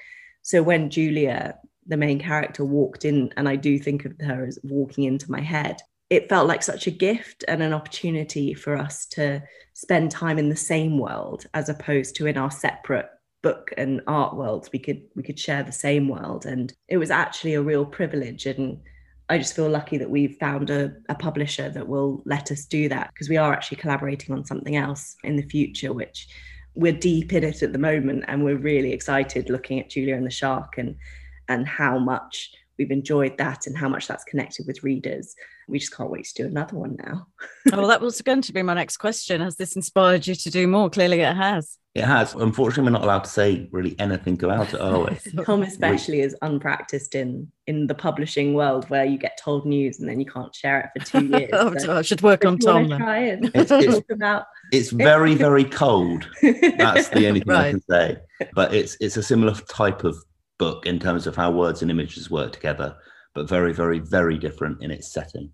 [0.43, 1.57] So when Julia,
[1.87, 5.41] the main character, walked in, and I do think of her as walking into my
[5.41, 10.37] head, it felt like such a gift and an opportunity for us to spend time
[10.37, 13.09] in the same world as opposed to in our separate
[13.43, 17.11] book and art worlds we could we could share the same world and it was
[17.11, 18.79] actually a real privilege and
[19.29, 22.87] I just feel lucky that we've found a, a publisher that will let us do
[22.89, 26.29] that because we are actually collaborating on something else in the future, which
[26.75, 28.23] we're deep in it at the moment.
[28.29, 30.95] And we're really excited looking at Julia and the Shark and,
[31.47, 35.33] and how much we've enjoyed that and how much that's connected with readers.
[35.67, 37.27] We just can't wait to do another one now.
[37.73, 39.41] oh, well, that was going to be my next question.
[39.41, 40.89] Has this inspired you to do more?
[40.89, 41.77] Clearly, it has.
[41.95, 42.35] It has.
[42.35, 45.43] Unfortunately, we're not allowed to say really anything about it, are we?
[45.43, 50.07] Tom especially is unpracticed in in the publishing world where you get told news and
[50.07, 51.49] then you can't share it for two years.
[51.53, 52.99] oh, So I should work on you Tom then.
[52.99, 56.29] Try and It's- it's- talk about It's very, very cold.
[56.43, 58.17] That's the only thing I can say.
[58.53, 60.15] But it's it's a similar type of
[60.57, 62.95] book in terms of how words and images work together,
[63.33, 65.51] but very, very, very different in its setting.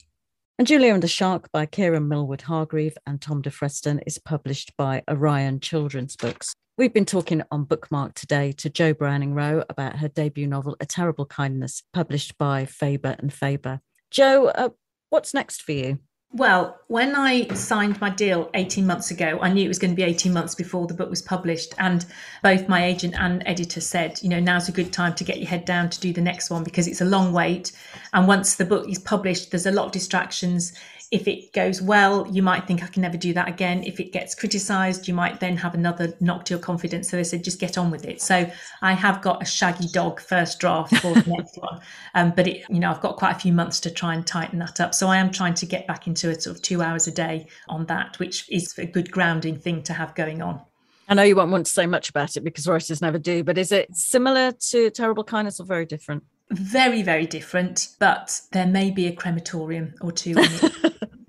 [0.57, 4.71] And Julia and the Shark by Kiran Millwood Hargrave and Tom de Freston is published
[4.77, 6.53] by Orion Children's Books.
[6.77, 10.85] We've been talking on Bookmark today to Jo Browning Wroe about her debut novel, A
[10.85, 13.81] Terrible Kindness, published by Faber and Faber.
[14.11, 14.69] Jo, uh,
[15.09, 15.99] what's next for you?
[16.35, 19.95] Well, when I signed my deal 18 months ago, I knew it was going to
[19.95, 21.75] be 18 months before the book was published.
[21.77, 22.03] And
[22.41, 25.47] both my agent and editor said, you know, now's a good time to get your
[25.47, 27.71] head down to do the next one because it's a long wait.
[28.13, 30.73] And once the book is published, there's a lot of distractions.
[31.13, 33.83] If it goes well, you might think I can never do that again.
[33.83, 37.11] If it gets criticized, you might then have another knock to your confidence.
[37.11, 38.19] So they said, just get on with it.
[38.19, 38.49] So
[38.81, 41.79] I have got a shaggy dog first draft for the next one.
[42.15, 44.59] Um, but it, you know, I've got quite a few months to try and tighten
[44.59, 44.93] that up.
[44.93, 47.47] So I am trying to get back into a sort of two hours a day
[47.67, 50.61] on that, which is a good grounding thing to have going on.
[51.07, 53.57] I know you won't want to say much about it because writers never do, but
[53.57, 56.23] is it similar to Terrible Kindness or very different?
[56.51, 60.35] Very, very different, but there may be a crematorium or two.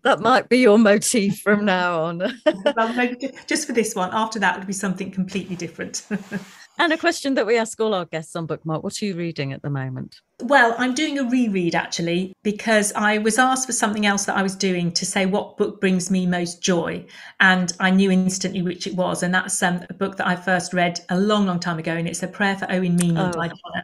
[0.05, 2.19] That might be your motif from now on.
[2.77, 4.11] well, maybe just for this one.
[4.13, 6.07] After that would be something completely different.
[6.79, 9.55] and a question that we ask all our guests on Bookmark What are you reading
[9.55, 10.21] at the moment?
[10.43, 14.43] Well, I'm doing a reread actually because I was asked for something else that I
[14.43, 17.07] was doing to say what book brings me most joy,
[17.41, 20.75] and I knew instantly which it was, and that's um, a book that I first
[20.75, 23.33] read a long, long time ago, and it's a prayer for Owen Meany Oh.
[23.33, 23.84] by John.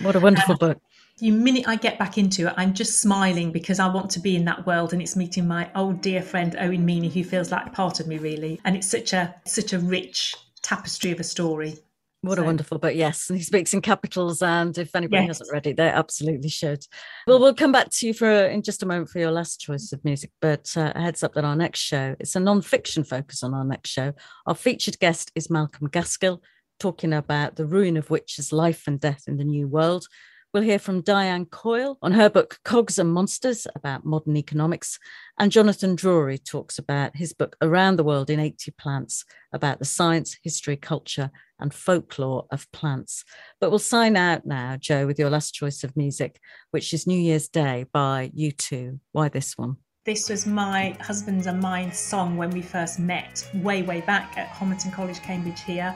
[0.00, 0.78] What a wonderful book.
[1.18, 4.36] The minute I get back into it, I'm just smiling because I want to be
[4.36, 7.72] in that world, and it's meeting my old dear friend Owen Meany, who feels like
[7.72, 11.78] part of me really, and it's such a such a rich tapestry of a story.
[12.22, 12.94] What a wonderful book.
[12.94, 13.30] Yes.
[13.30, 14.42] And he speaks in capitals.
[14.42, 15.38] And if anybody Yes.
[15.38, 16.84] hasn't read it, they absolutely should.
[17.28, 19.92] Well, we'll come back to you for in just a moment for your last choice
[19.92, 20.32] of music.
[20.40, 23.64] But uh, a heads up that our next show, it's a non-fiction focus on our
[23.64, 24.12] next show.
[24.46, 26.40] Our featured guest is Malcolm Gaskill,
[26.78, 30.06] talking about the ruin of witches, life and death in the new world.
[30.52, 34.98] We'll hear from Diane Coyle on her book Cogs and Monsters about modern economics.
[35.38, 39.84] And Jonathan Drori talks about his book Around the World in 80 Plants about the
[39.84, 43.24] science, history, culture, and folklore of plants.
[43.60, 47.18] But we'll sign out now, Jo, with your last choice of music, which is New
[47.18, 48.98] Year's Day by U2.
[49.12, 49.76] Why this one?
[50.06, 54.48] This was my husband's and mine song when we first met, way, way back at
[54.50, 55.94] Homerton College, Cambridge, here.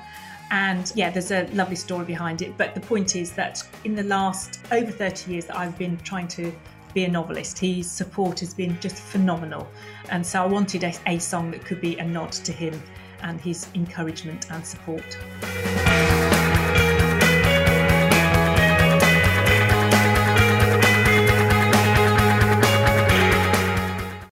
[0.51, 2.57] And yeah, there's a lovely story behind it.
[2.57, 6.29] But the point is that in the last over 30 years that I've been trying
[6.29, 6.53] to
[6.93, 9.69] be a novelist, his support has been just phenomenal.
[10.11, 12.81] And so I wanted a, a song that could be a nod to him
[13.23, 15.17] and his encouragement and support.